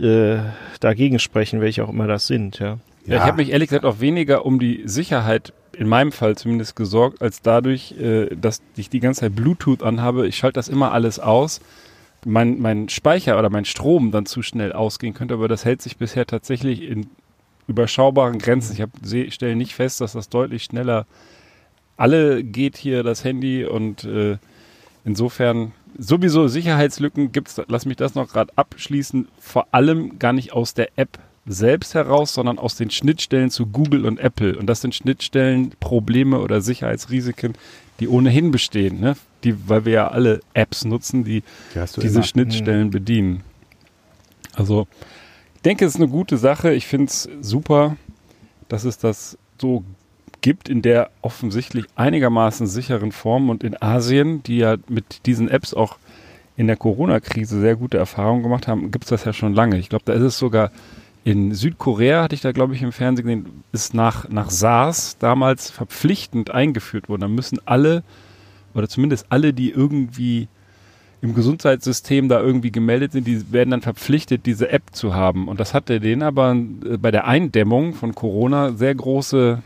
[0.00, 0.38] äh,
[0.80, 2.58] dagegen sprechen, welche auch immer das sind.
[2.58, 6.36] Ja, ja ich habe mich ehrlich gesagt auch weniger um die Sicherheit in meinem Fall
[6.36, 10.26] zumindest gesorgt, als dadurch, äh, dass ich die ganze Zeit Bluetooth anhabe.
[10.26, 11.60] Ich schalte das immer alles aus.
[12.24, 15.96] Mein, mein Speicher oder mein Strom dann zu schnell ausgehen könnte, aber das hält sich
[15.98, 17.06] bisher tatsächlich in
[17.68, 18.76] überschaubaren Grenzen.
[19.04, 21.06] Ich stelle nicht fest, dass das deutlich schneller
[21.98, 24.38] alle geht hier das Handy und äh,
[25.04, 30.52] insofern sowieso Sicherheitslücken gibt es, lass mich das noch gerade abschließen, vor allem gar nicht
[30.52, 34.56] aus der App selbst heraus, sondern aus den Schnittstellen zu Google und Apple.
[34.56, 37.54] Und das sind Schnittstellen, Probleme oder Sicherheitsrisiken,
[38.00, 39.16] die ohnehin bestehen, ne?
[39.44, 41.42] die, weil wir ja alle Apps nutzen, die,
[41.74, 42.22] die diese immer.
[42.22, 42.92] Schnittstellen mhm.
[42.92, 43.42] bedienen.
[44.54, 44.86] Also
[45.56, 46.72] ich denke, es ist eine gute Sache.
[46.72, 47.96] Ich finde es super,
[48.68, 49.84] dass es das so
[50.40, 55.74] gibt in der offensichtlich einigermaßen sicheren Form und in Asien, die ja mit diesen Apps
[55.74, 55.98] auch
[56.56, 59.78] in der Corona-Krise sehr gute Erfahrungen gemacht haben, gibt es das ja schon lange.
[59.78, 60.70] Ich glaube, da ist es sogar
[61.24, 65.70] in Südkorea, hatte ich da, glaube ich, im Fernsehen gesehen, ist nach, nach SARS damals
[65.70, 67.20] verpflichtend eingeführt worden.
[67.20, 68.02] Da müssen alle,
[68.74, 70.48] oder zumindest alle, die irgendwie
[71.20, 75.48] im Gesundheitssystem da irgendwie gemeldet sind, die werden dann verpflichtet, diese App zu haben.
[75.48, 79.62] Und das hatte denen aber äh, bei der Eindämmung von Corona sehr große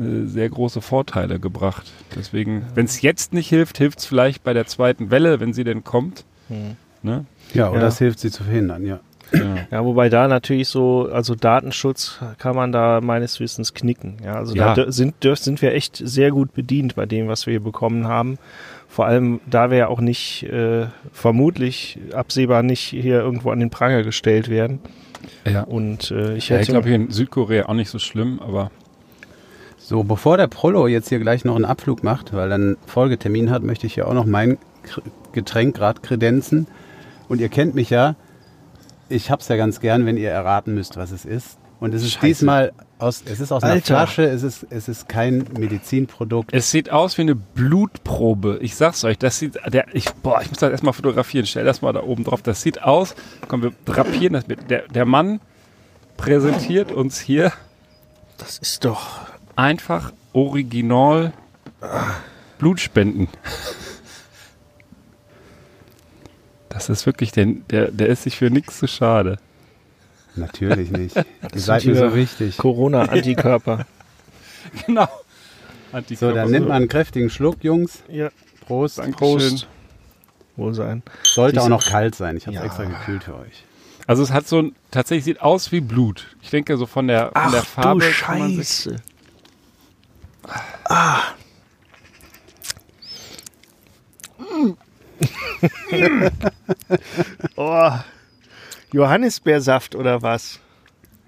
[0.00, 1.92] äh, sehr große Vorteile gebracht.
[2.16, 5.64] Deswegen, wenn es jetzt nicht hilft, hilft es vielleicht bei der zweiten Welle, wenn sie
[5.64, 6.24] denn kommt.
[6.48, 6.76] Mhm.
[7.02, 7.24] Ne?
[7.54, 7.86] Ja, oder ja.
[7.88, 9.00] es hilft sie zu verhindern, ja.
[9.32, 9.56] Ja.
[9.70, 9.84] ja.
[9.84, 14.16] wobei da natürlich so, also Datenschutz kann man da meines Wissens knicken.
[14.24, 14.74] Ja, also ja.
[14.74, 18.38] da sind, sind wir echt sehr gut bedient bei dem, was wir hier bekommen haben.
[18.88, 23.70] Vor allem, da wir ja auch nicht, äh, vermutlich absehbar nicht hier irgendwo an den
[23.70, 24.80] Pranger gestellt werden.
[25.44, 25.62] Ja.
[25.62, 26.54] Und äh, ich hätte.
[26.54, 28.70] Ja, ich glaube hier in Südkorea auch nicht so schlimm, aber
[29.90, 33.50] so, bevor der Prollo jetzt hier gleich noch einen Abflug macht, weil er einen Folgetermin
[33.50, 34.56] hat, möchte ich ja auch noch mein
[35.32, 36.68] Getränk gerade kredenzen.
[37.28, 38.14] Und ihr kennt mich ja.
[39.08, 41.58] Ich hab's ja ganz gern, wenn ihr erraten müsst, was es ist.
[41.80, 42.26] Und es ist Scheiße.
[42.26, 43.96] diesmal aus, es ist aus Alter.
[43.96, 46.54] einer Flasche, es ist, es ist kein Medizinprodukt.
[46.54, 48.60] Es sieht aus wie eine Blutprobe.
[48.62, 51.46] Ich sag's euch, das sieht, der, ich, boah, ich muss das erstmal fotografieren.
[51.46, 52.42] Stell das mal da oben drauf.
[52.42, 53.16] Das sieht aus,
[53.48, 54.70] komm, wir drapieren das mit.
[54.70, 55.40] Der, der Mann
[56.16, 57.52] präsentiert uns hier.
[58.38, 59.29] Das ist doch
[59.60, 61.32] einfach original
[62.58, 63.28] Blutspenden.
[66.68, 69.38] Das ist wirklich, der, der, der ist sich für nichts zu schade.
[70.36, 71.16] Natürlich nicht.
[71.16, 71.24] Ihr
[71.60, 72.56] seid mir so wichtig.
[72.56, 73.86] Corona-Antikörper.
[74.86, 75.06] genau.
[75.90, 76.34] So, Antikörper.
[76.36, 78.02] dann nimmt man einen kräftigen Schluck, Jungs.
[78.08, 78.30] ja,
[78.66, 78.98] Prost.
[78.98, 79.38] Dankeschön.
[79.38, 79.66] Prost.
[80.56, 81.02] Wohlsein.
[81.22, 82.36] Sollte Diese- auch noch kalt sein.
[82.36, 82.66] Ich habe es Ja.
[82.66, 83.64] extra gekühlt für euch.
[84.06, 86.36] Also es hat so ein, tatsächlich sieht aus wie Blut.
[86.42, 88.08] Ich denke so von der, von der Farbe.
[88.20, 88.96] kann man sich- Scheiße.
[90.84, 91.34] Ah.
[97.56, 97.90] oh.
[98.92, 100.58] Johannisbeersaft oder was?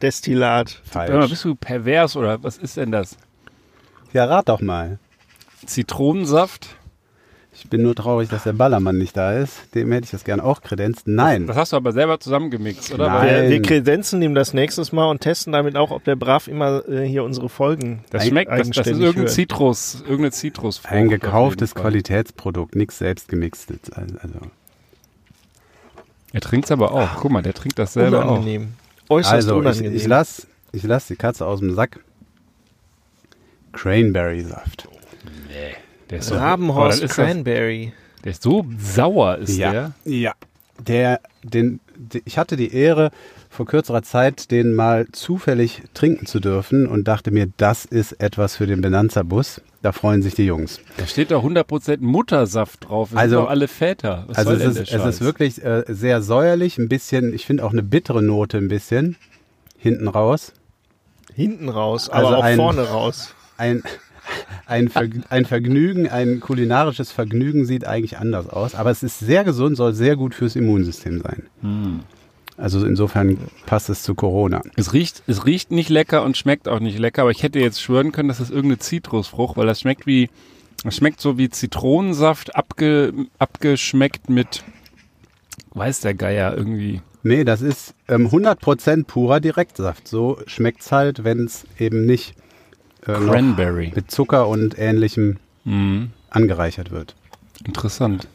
[0.01, 0.81] Destillat.
[0.85, 1.31] Falsch.
[1.31, 3.17] bist du pervers oder was ist denn das?
[4.13, 4.99] Ja, rat doch mal.
[5.65, 6.77] Zitronensaft?
[7.55, 9.75] Ich bin nur traurig, dass der Ballermann nicht da ist.
[9.75, 11.07] Dem hätte ich das gern auch kredenzt.
[11.07, 11.47] Nein.
[11.47, 13.09] Das hast du aber selber zusammengemixt, oder?
[13.09, 13.43] Nein.
[13.43, 16.89] Wir, wir kredenzen ihm das nächstes Mal und testen damit auch, ob der brav immer
[16.89, 18.05] äh, hier unsere Folgen.
[18.11, 19.29] Das schmeckt, das, das ist irgendein.
[19.29, 20.93] Zitrus, irgendeine Zitrusfrucht.
[20.93, 21.75] Ein auf gekauftes.
[21.75, 23.91] Qualitätsprodukt, nichts selbst gemixtes.
[23.93, 24.17] Also,
[26.33, 27.17] Er trinkt's aber auch.
[27.17, 28.31] Guck mal, der trinkt das selber auch.
[28.33, 28.75] Unangenehm.
[29.11, 29.95] Äußerst also ich, unangenehm.
[29.95, 32.01] ich lasse ich lass die Katze aus dem Sack.
[33.73, 34.89] Cranberry-Saft.
[36.13, 37.93] Der ist so, Rabenhorst ist das, Cranberry.
[38.23, 39.93] der ist so sauer, ist der.
[40.05, 40.33] ja.
[40.87, 43.11] Der, den, de- ich hatte die Ehre,
[43.51, 48.57] vor kürzerer Zeit den mal zufällig trinken zu dürfen und dachte mir, das ist etwas
[48.57, 49.61] für den Benanza-Bus.
[49.83, 50.81] Da freuen sich die Jungs.
[50.97, 53.13] Da steht da 100% Muttersaft drauf.
[53.13, 54.25] Wir Also- sind doch alle Väter.
[54.29, 57.33] Was also soll es denn ist, der es ist wirklich äh, sehr säuerlich, ein bisschen,
[57.35, 59.17] ich finde auch eine bittere Note ein bisschen
[59.79, 60.53] hinten raus.
[61.35, 63.35] Hinten raus, Also aber auch ein- vorne raus.
[63.59, 63.83] Ein,
[64.67, 69.45] ein, Verg ein Vergnügen, ein kulinarisches Vergnügen sieht eigentlich anders aus, aber es ist sehr
[69.45, 71.43] gesund, soll sehr gut fürs Immunsystem sein.
[71.61, 72.01] Hm.
[72.57, 74.63] Also insofern passt es zu Corona.
[74.77, 77.81] Es riecht, es riecht nicht lecker und schmeckt auch nicht lecker, aber ich hätte jetzt
[77.81, 80.29] schwören können, dass das irgendeine Zitrusfrucht, weil das schmeckt wie,
[80.85, 84.65] das schmeckt so wie Zitronensaft abge, abgeschmeckt mit,
[85.73, 87.01] weiß der Geier irgendwie.
[87.25, 90.09] Nee, das ist ähm, 100% purer Direktsaft.
[90.09, 92.35] So schmeckt's halt, wenn es eben nicht
[93.03, 93.93] äh, Cranberry.
[93.95, 96.11] mit Zucker und ähnlichem Mhm.
[96.31, 97.15] angereichert wird.
[97.65, 98.27] Interessant.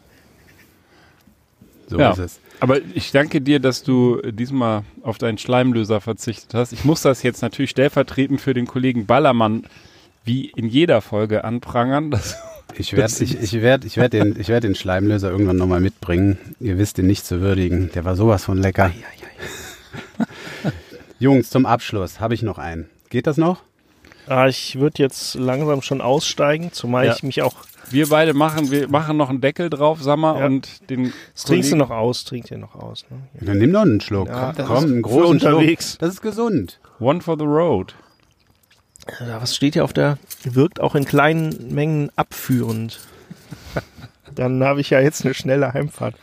[1.87, 2.11] So Ja.
[2.11, 2.39] ist es.
[2.59, 6.73] Aber ich danke dir, dass du diesmal auf deinen Schleimlöser verzichtet hast.
[6.73, 9.65] Ich muss das jetzt natürlich stellvertretend für den Kollegen Ballermann
[10.25, 12.17] wie in jeder Folge anprangern.
[12.75, 16.37] Ich werde ich, ich werd, ich werd den, ich werd den Schleimlöser irgendwann nochmal mitbringen.
[16.59, 17.91] Ihr wisst ihn nicht zu würdigen.
[17.93, 18.91] Der war sowas von lecker.
[21.19, 22.89] Jungs, zum Abschluss habe ich noch einen.
[23.09, 23.63] Geht das noch?
[24.27, 27.13] Ah, ich würde jetzt langsam schon aussteigen, zumal Ja.
[27.15, 27.55] ich mich auch.
[27.89, 30.45] wir beide machen, wir machen noch einen Deckel drauf, Sammer, Ja.
[30.47, 33.05] und den Das trinkst du noch aus, trinkt ihr noch aus.
[33.09, 33.17] Ne?
[33.45, 34.27] Dann nimm doch einen Schluck.
[34.27, 35.53] Ja, das Komm, ist einen großen Schluck.
[35.53, 35.97] unterwegs.
[35.99, 36.79] Das ist gesund.
[36.99, 37.95] One for the road.
[39.21, 40.17] Ja, was steht hier auf der?
[40.43, 42.99] Wirkt auch in kleinen Mengen abführend.
[44.35, 46.15] Dann habe ich ja jetzt eine schnelle Heimfahrt.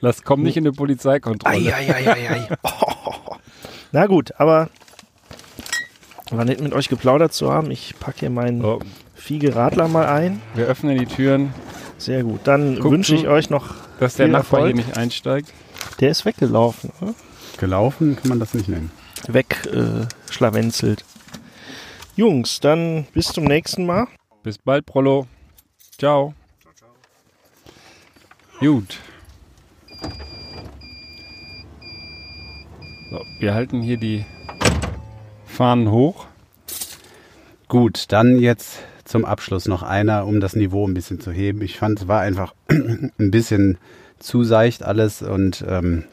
[0.00, 1.56] Lass, komm nicht in eine Polizeikontrolle.
[1.74, 2.48] Eieieiei.
[2.62, 3.36] Oh.
[3.92, 4.68] Na gut, aber
[6.36, 7.70] war nett mit euch geplaudert zu haben.
[7.70, 8.80] Ich packe hier meinen
[9.14, 10.40] Fiege Radler mal ein.
[10.54, 11.52] wir öffnen die Türen,
[11.98, 12.40] Sehr gut.
[12.44, 13.74] Dann wünsche ich euch noch.
[14.00, 14.76] dass der Nachbar Erfolg.
[14.76, 15.52] hier nicht einsteigt.
[16.00, 16.90] Der ist weggelaufen.
[17.00, 17.14] Ne?
[17.58, 18.90] Gelaufen kann man das nicht nennen.
[19.28, 21.04] Weg äh, schlawenzelt.
[22.16, 24.08] Jungs, dann bis zum nächsten Mal.
[24.42, 25.26] Bis bald, Prollo.
[25.98, 26.34] Ciao.
[28.58, 28.98] Gut.
[33.10, 34.24] So, wir halten hier die
[35.52, 36.26] Fahnen hoch.
[37.68, 41.60] Gut, dann jetzt zum Abschluss noch einer, um das Niveau ein bisschen zu heben.
[41.60, 43.78] Ich fand, es war einfach ein bisschen
[44.18, 46.04] zu seicht alles und ähm,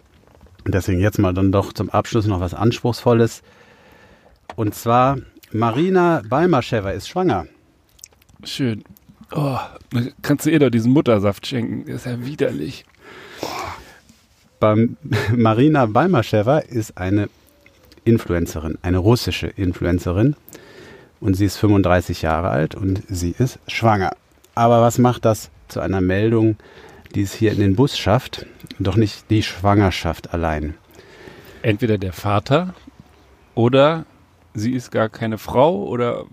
[0.68, 3.42] deswegen jetzt mal dann doch zum Abschluss noch was Anspruchsvolles.
[4.56, 5.18] Und zwar,
[5.52, 7.46] Marina Balmaschewa ist schwanger.
[8.44, 8.84] Schön.
[9.32, 9.58] Oh,
[10.22, 11.86] kannst du ihr doch diesen Muttersaft schenken.
[11.86, 12.84] Das ist ja widerlich.
[14.60, 14.98] Beim
[15.36, 17.30] Marina Balmaschewa ist eine
[18.10, 20.36] Influencerin, eine russische Influencerin.
[21.22, 24.12] Und sie ist 35 Jahre alt und sie ist schwanger.
[24.56, 26.56] Aber was macht das zu einer Meldung,
[27.14, 28.46] die es hier in den Bus schafft?
[28.80, 30.76] Doch nicht die Schwangerschaft allein.
[31.62, 32.74] Entweder der Vater
[33.54, 34.06] oder
[34.54, 36.26] sie ist gar keine Frau oder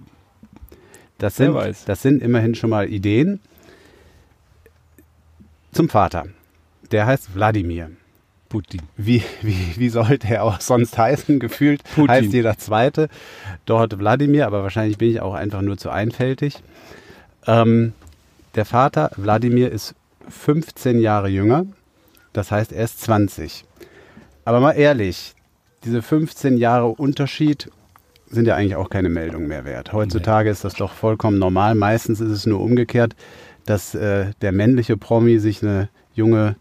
[1.19, 1.85] Das Wer sind, weiß.
[1.87, 3.41] das sind immerhin schon mal Ideen.
[5.73, 6.27] Zum Vater.
[6.93, 7.91] Der heißt Wladimir.
[8.49, 8.83] Putin.
[8.97, 11.39] Wie, wie, wie sollte er auch sonst heißen?
[11.41, 12.11] Gefühlt Putin.
[12.11, 13.09] heißt jeder Zweite.
[13.65, 16.63] Dort Wladimir, aber wahrscheinlich bin ich auch einfach nur zu einfältig.
[17.47, 17.93] Ähm,
[18.55, 19.95] der Vater, Wladimir, ist
[20.29, 21.67] 15 Jahre jünger.
[22.33, 23.65] Das heißt, er ist 20.
[24.45, 25.35] Aber mal ehrlich,
[25.85, 27.71] diese 15 Jahre Unterschied
[28.29, 29.93] sind ja eigentlich auch keine Meldung mehr wert.
[29.93, 31.75] Heutzutage ist das doch vollkommen normal.
[31.75, 33.15] Meistens ist es nur umgekehrt,
[33.67, 36.57] dass äh, der männliche Promi sich eine junge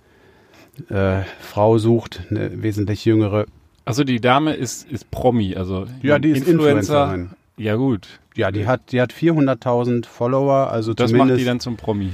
[0.90, 3.46] äh, Frau sucht, eine wesentlich jüngere,
[3.86, 7.32] Also die Dame ist, ist Promi, also Ja, die ist Influencerin.
[7.58, 8.08] Ja gut.
[8.36, 12.10] Ja, die hat, die hat 400.000 Follower, also Das zumindest macht die dann zum Promi.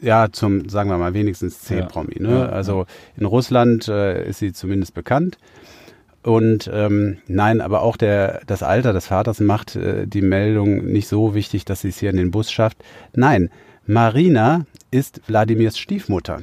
[0.00, 1.82] ja zum, sagen wir mal, wenigstens Ja.
[1.82, 2.16] C-Promi.
[2.20, 2.30] Ne?
[2.30, 2.86] Ja, also
[3.18, 5.36] in Russland äh, ist sie zumindest bekannt.
[6.22, 11.06] Und ähm, nein, aber auch der, das Alter des Vaters macht äh, die Meldung nicht
[11.08, 12.78] so wichtig, dass sie es hier in den Bus schafft.
[13.14, 13.50] Nein,
[13.86, 16.42] Marina ist Wladimirs Stiefmutter.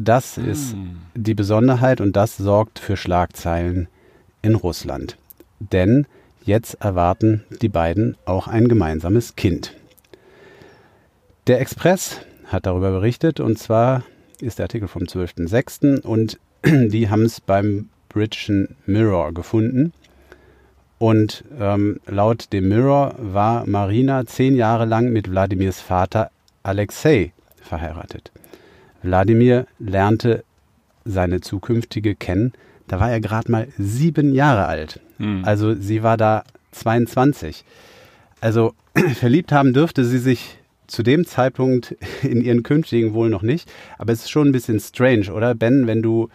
[0.00, 0.98] Das ist Hm.
[1.16, 3.88] die Besonderheit und das sorgt für Schlagzeilen
[4.42, 5.16] in Russland.
[5.58, 6.06] Denn
[6.44, 9.74] jetzt erwarten die beiden auch ein gemeinsames Kind.
[11.48, 14.04] Der Express hat darüber berichtet und zwar
[14.40, 16.02] ist der Artikel vom 12.06.
[16.02, 19.92] und die haben es beim Britischen Mirror gefunden.
[20.98, 26.30] Und ähm, laut dem Mirror war Marina zehn Jahre lang mit Wladimirs Vater
[26.62, 28.30] Alexei verheiratet.
[29.02, 30.44] Wladimir lernte
[31.04, 32.52] seine zukünftige kennen,
[32.86, 35.00] da war er gerade mal sieben Jahre alt.
[35.18, 35.42] Hm.
[35.44, 37.64] Also sie war da 22.
[38.40, 38.74] Also
[39.14, 43.70] verliebt haben dürfte sie sich zu dem Zeitpunkt in ihren künftigen wohl noch nicht.
[43.98, 46.28] Aber es ist schon ein bisschen strange, oder Ben, wenn du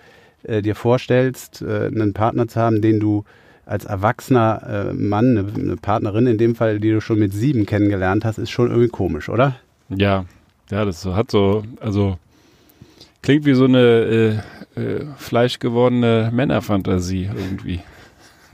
[0.44, 3.24] äh, dir vorstellst, äh, einen Partner zu haben, den du
[3.66, 7.66] als erwachsener äh, Mann, eine, eine Partnerin in dem Fall, die du schon mit sieben
[7.66, 9.56] kennengelernt hast, ist schon irgendwie komisch, oder?
[9.90, 10.26] Ja,
[10.70, 12.18] ja, das hat so, also
[13.24, 14.44] klingt wie so eine
[14.76, 17.80] äh, äh, fleischgewordene Männerfantasie irgendwie.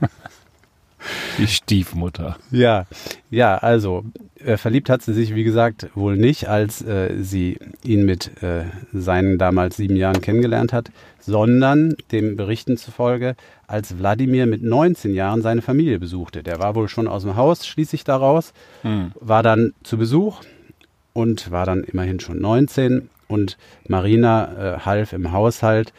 [1.38, 2.36] Die Stiefmutter.
[2.50, 2.86] Ja,
[3.30, 4.04] ja, also
[4.36, 8.64] äh, verliebt hat sie sich, wie gesagt, wohl nicht, als äh, sie ihn mit äh,
[8.92, 13.34] seinen damals sieben Jahren kennengelernt hat, sondern dem Berichten zufolge,
[13.66, 16.42] als Wladimir mit 19 Jahren seine Familie besuchte.
[16.42, 18.52] Der war wohl schon aus dem Haus, schließe ich daraus,
[18.82, 19.12] Hm.
[19.18, 20.42] war dann zu Besuch
[21.12, 23.56] und war dann immerhin schon 19 und
[23.86, 25.92] Marina äh, half im Haushalt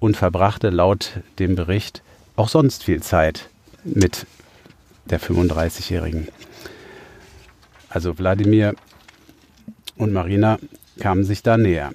[0.00, 2.02] und verbrachte laut dem Bericht
[2.36, 3.48] auch sonst viel Zeit
[3.84, 4.26] mit
[5.06, 6.28] der 35-Jährigen.
[7.88, 8.74] Also Wladimir
[9.96, 10.58] und Marina
[11.00, 11.92] kamen sich da näher.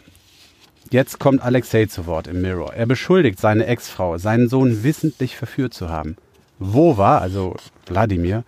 [0.89, 2.73] Jetzt kommt Alexei zu Wort im Mirror.
[2.73, 6.17] Er beschuldigt seine Ex-Frau, seinen Sohn wissentlich verführt zu haben.
[6.59, 7.55] Wova, also
[7.87, 8.43] Wladimir,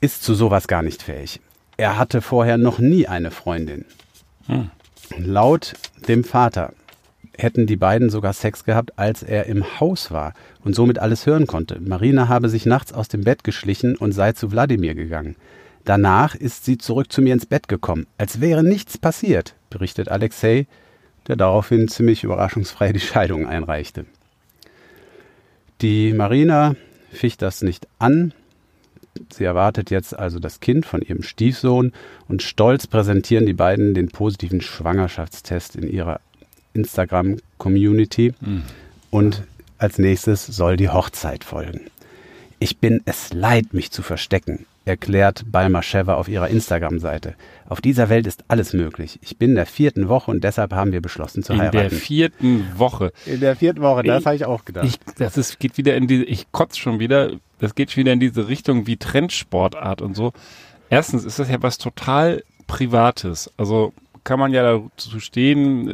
[0.00, 1.40] ist zu sowas gar nicht fähig.
[1.76, 3.84] Er hatte vorher noch nie eine Freundin.
[4.46, 4.70] Hm.
[5.16, 5.74] Laut
[6.08, 6.72] dem Vater
[7.38, 10.32] hätten die beiden sogar Sex gehabt, als er im Haus war
[10.64, 11.80] und somit alles hören konnte.
[11.80, 15.36] Marina habe sich nachts aus dem Bett geschlichen und sei zu Wladimir gegangen.
[15.84, 20.66] Danach ist sie zurück zu mir ins Bett gekommen, als wäre nichts passiert, berichtet Alexei,
[21.28, 24.06] der daraufhin ziemlich überraschungsfrei die Scheidung einreichte.
[25.82, 26.74] Die Marina
[27.12, 28.32] ficht das nicht an.
[29.32, 31.92] Sie erwartet jetzt also das Kind von ihrem Stiefsohn
[32.28, 36.20] und stolz präsentieren die beiden den positiven Schwangerschaftstest in ihrer
[36.74, 38.34] Instagram-Community.
[38.40, 38.62] Hm.
[39.10, 39.42] Und
[39.78, 41.82] als nächstes soll die Hochzeit folgen.
[42.58, 47.34] Ich bin es leid, mich zu verstecken, erklärt Balmasheva auf ihrer Instagram-Seite.
[47.68, 49.18] Auf dieser Welt ist alles möglich.
[49.20, 51.96] Ich bin in der vierten Woche und deshalb haben wir beschlossen zu In der heiraten.
[51.96, 53.12] vierten Woche.
[53.26, 54.86] in der vierten Woche, das habe ich auch gedacht.
[54.86, 58.12] Ich, das ist, geht wieder in diese, ich kotze schon wieder, das geht schon wieder
[58.12, 60.32] in diese Richtung wie Trendsportart und so.
[60.88, 63.50] Erstens ist das ja was total Privates.
[63.56, 65.88] Also kann man ja dazu stehen,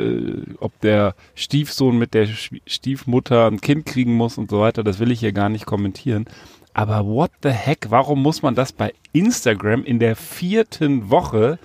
[0.51, 2.27] äh, ob der Stiefsohn mit der
[2.67, 4.83] Stiefmutter ein Kind kriegen muss und so weiter.
[4.85, 6.27] Das will ich hier gar nicht kommentieren.
[6.75, 11.59] Aber what the heck, warum muss man das bei Instagram in der vierten Woche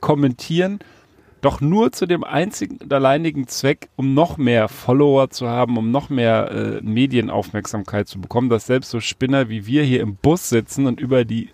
[0.00, 0.80] kommentieren?
[1.40, 5.92] Doch nur zu dem einzigen und alleinigen Zweck, um noch mehr Follower zu haben, um
[5.92, 10.48] noch mehr äh, Medienaufmerksamkeit zu bekommen, dass selbst so Spinner wie wir hier im Bus
[10.48, 11.50] sitzen und über die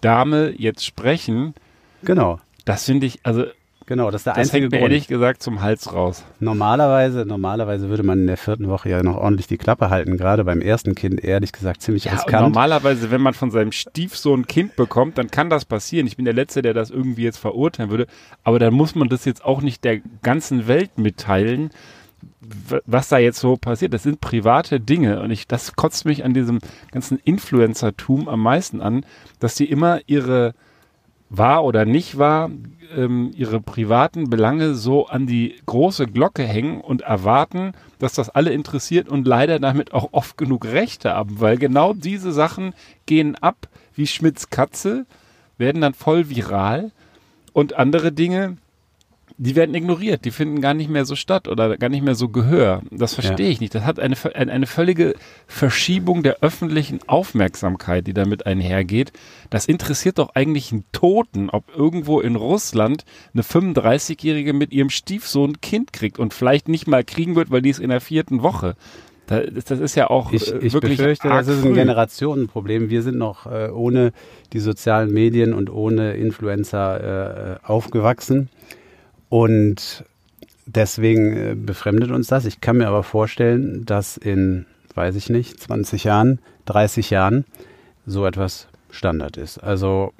[0.00, 1.54] Dame jetzt sprechen,
[2.02, 3.44] genau, das finde ich, also
[3.86, 4.92] genau, das ist der das einzige hängt mir Grund.
[4.92, 6.24] ehrlich gesagt zum Hals raus.
[6.40, 10.16] Normalerweise, normalerweise würde man in der vierten Woche ja noch ordentlich die Klappe halten.
[10.16, 12.42] Gerade beim ersten Kind ehrlich gesagt ziemlich Ja, riskant.
[12.42, 16.06] normalerweise, wenn man von seinem Stiefsohn ein Kind bekommt, dann kann das passieren.
[16.06, 18.06] Ich bin der Letzte, der das irgendwie jetzt verurteilen würde.
[18.44, 21.70] Aber dann muss man das jetzt auch nicht der ganzen Welt mitteilen,
[22.86, 23.92] was da jetzt so passiert.
[23.94, 25.20] Das sind private Dinge.
[25.20, 26.58] Und ich, das kotzt mich an diesem
[26.92, 29.04] ganzen Influencertum am meisten an,
[29.40, 30.54] dass die immer ihre
[31.28, 32.50] wahr oder nicht wahr,
[32.94, 38.52] ähm, ihre privaten Belange so an die große Glocke hängen und erwarten, dass das alle
[38.52, 42.74] interessiert und leider damit auch oft genug Rechte haben, weil genau diese Sachen
[43.06, 45.06] gehen ab wie Schmidts Katze,
[45.58, 46.92] werden dann voll viral
[47.52, 48.58] und andere Dinge,
[49.38, 52.28] die werden ignoriert, die finden gar nicht mehr so statt oder gar nicht mehr so
[52.28, 52.82] Gehör.
[52.90, 53.74] Das verstehe ich nicht.
[53.74, 55.14] Das hat eine, eine, völlige
[55.46, 59.12] Verschiebung der öffentlichen Aufmerksamkeit, die damit einhergeht.
[59.50, 65.50] Das interessiert doch eigentlich einen Toten, ob irgendwo in Russland eine 35-Jährige mit ihrem Stiefsohn
[65.50, 68.42] ein Kind kriegt und vielleicht nicht mal kriegen wird, weil die ist in der vierten
[68.42, 68.74] Woche.
[69.26, 71.74] Da, das ist ja auch Ich, äh, ich wirklich befürchte, arg das ist ein.
[71.74, 72.90] Generationenproblem.
[72.90, 74.12] Wir sind noch äh, ohne
[74.52, 78.48] die sozialen Medien und ohne Influencer äh, aufgewachsen.
[79.28, 80.04] Und
[80.66, 82.44] deswegen äh, befremdet uns das.
[82.44, 87.44] Ich kann mir aber vorstellen, dass in, weiß ich nicht, 20 Jahren, 30 Jahren
[88.06, 89.58] so etwas Standard ist.
[89.58, 90.12] Also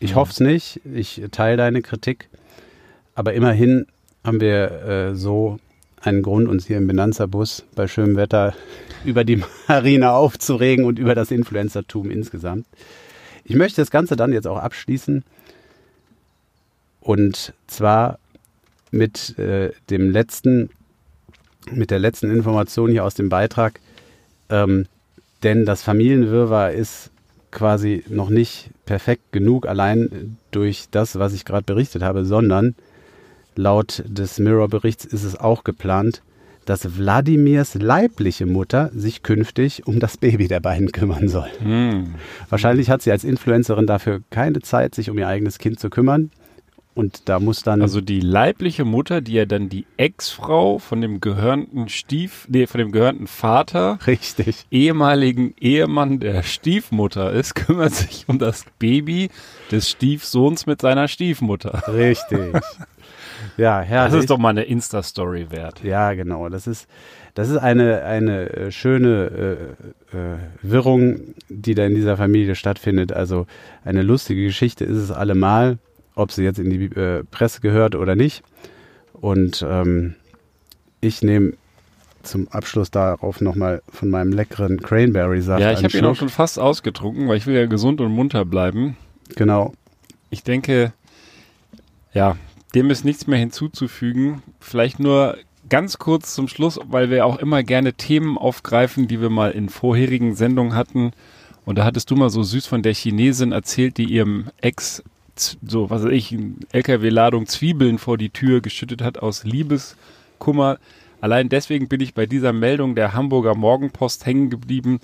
[0.00, 0.16] ich Mhm.
[0.16, 0.80] hoffe es nicht.
[0.92, 2.28] Ich teile deine Kritik.
[3.14, 3.86] Aber immerhin
[4.24, 5.58] haben wir äh, so
[6.00, 8.54] einen Grund, uns hier im Benanza-Bus bei schönem Wetter
[9.04, 12.66] über die Marine aufzuregen und über das Influencertum insgesamt.
[13.44, 15.24] Ich möchte das Ganze dann jetzt auch abschließen.
[17.00, 18.18] Und zwar
[18.94, 20.70] mit äh, dem letzten,
[21.70, 23.80] mit der letzten Information hier aus dem Beitrag.
[24.48, 24.86] Ähm,
[25.42, 27.10] denn das Familienwirrwarr ist
[27.50, 32.74] quasi noch nicht perfekt genug, allein durch das, was ich gerade berichtet habe, sondern
[33.54, 36.22] laut des Mirror-Berichts ist es auch geplant,
[36.64, 41.50] dass Wladimirs leibliche Mutter sich künftig um das Baby der beiden kümmern soll.
[41.62, 42.14] Hm.
[42.48, 46.30] Wahrscheinlich hat sie als Influencerin dafür keine Zeit, sich um ihr eigenes Kind zu kümmern.
[46.94, 47.82] Und da muss dann.
[47.82, 52.78] Also die leibliche Mutter, die ja dann die Ex-Frau von dem gehörnten Stief, nee, von
[52.78, 54.64] dem gehörnten Vater, richtig.
[54.70, 59.30] ehemaligen Ehemann der Stiefmutter ist, kümmert sich um das Baby
[59.72, 61.82] des Stiefsohns mit seiner Stiefmutter.
[61.88, 62.54] Richtig.
[63.56, 64.12] ja, herrlich.
[64.12, 65.82] Das ist doch mal eine Insta-Story wert.
[65.82, 66.48] Ja, genau.
[66.48, 66.86] Das ist,
[67.34, 69.66] das ist eine, eine äh, schöne
[70.12, 73.12] äh, äh, Wirrung, die da in dieser Familie stattfindet.
[73.12, 73.46] Also
[73.84, 75.78] eine lustige Geschichte ist es allemal,
[76.14, 78.42] ob sie jetzt in die äh, Presse gehört oder nicht.
[79.12, 80.14] Und ähm,
[81.00, 81.54] ich nehme
[82.22, 86.58] zum Abschluss darauf nochmal von meinem leckeren Cranberry-Saft Ja, ich habe ihn auch schon fast
[86.58, 88.96] ausgetrunken, weil ich will ja gesund und munter bleiben.
[89.36, 89.74] Genau.
[90.30, 90.92] Ich denke,
[92.12, 92.36] ja,
[92.74, 94.42] dem ist nichts mehr hinzuzufügen.
[94.60, 95.36] Vielleicht nur
[95.68, 99.68] ganz kurz zum Schluss, weil wir auch immer gerne Themen aufgreifen, die wir mal in
[99.68, 101.12] vorherigen Sendungen hatten.
[101.64, 105.02] Und da hattest du mal so süß von der Chinesin erzählt, die ihrem Ex
[105.66, 110.78] so, was weiß ich, eine LKW-Ladung Zwiebeln vor die Tür geschüttet hat aus Liebeskummer.
[111.20, 115.00] Allein deswegen bin ich bei dieser Meldung der Hamburger Morgenpost hängen geblieben,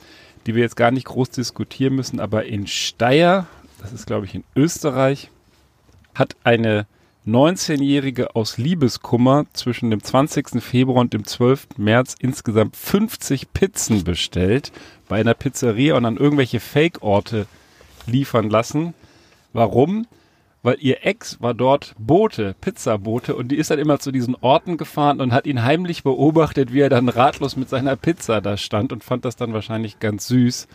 [0.47, 2.21] die wir jetzt gar nicht groß diskutieren müssen.
[2.21, 3.47] Aber in Steyr,
[3.81, 5.31] das ist glaube ich in Österreich,
[6.15, 6.87] hat eine
[7.27, 10.63] 19-Jährige aus Liebeskummer zwischen dem 20.
[10.63, 11.69] Februar und dem 12.
[11.77, 14.73] März insgesamt 50 Pizzen bestellt
[15.09, 17.47] bei einer Pizzeria und an irgendwelche Fake-Orte
[18.07, 18.95] liefern lassen.
[19.53, 20.07] Warum?
[20.63, 24.77] Weil ihr Ex war dort Bote, Pizzabote und die ist dann immer zu diesen Orten
[24.77, 28.93] gefahren und hat ihn heimlich beobachtet, wie er dann ratlos mit seiner Pizza da stand
[28.93, 30.69] und fand das dann wahrscheinlich ganz süß.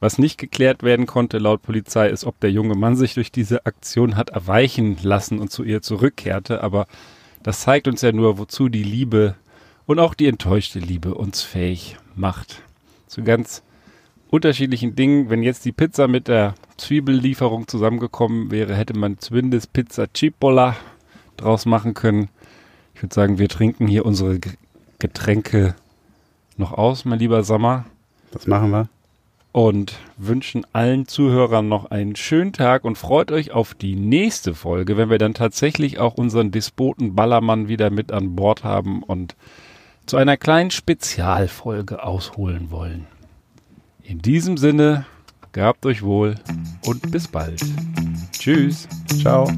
[0.00, 3.64] Was nicht geklärt werden konnte laut Polizei ist, ob der junge Mann sich durch diese
[3.64, 6.62] Aktion hat erweichen lassen und zu ihr zurückkehrte.
[6.62, 6.86] Aber
[7.42, 9.36] das zeigt uns ja nur, wozu die Liebe
[9.86, 12.60] und auch die enttäuschte Liebe uns fähig macht.
[13.06, 13.62] Zu ganz
[14.34, 15.30] unterschiedlichen Dingen.
[15.30, 20.76] Wenn jetzt die Pizza mit der Zwiebellieferung zusammengekommen wäre, hätte man zumindest Pizza Cipolla
[21.36, 22.28] draus machen können.
[22.94, 24.40] Ich würde sagen, wir trinken hier unsere
[24.98, 25.76] Getränke
[26.56, 27.84] noch aus, mein lieber Sommer
[28.32, 28.88] Das machen wir.
[29.52, 34.96] und wünschen allen Zuhörern noch einen schönen Tag und freut euch auf die nächste Folge,
[34.96, 39.36] wenn wir dann tatsächlich auch unseren Despoten Ballermann wieder mit an Bord haben und
[40.06, 43.06] zu einer kleinen Spezialfolge ausholen wollen.
[44.06, 45.06] In diesem Sinne,
[45.52, 46.34] gehabt euch wohl
[46.84, 47.64] und bis bald.
[48.32, 48.86] Tschüss.
[49.22, 49.50] Ciao.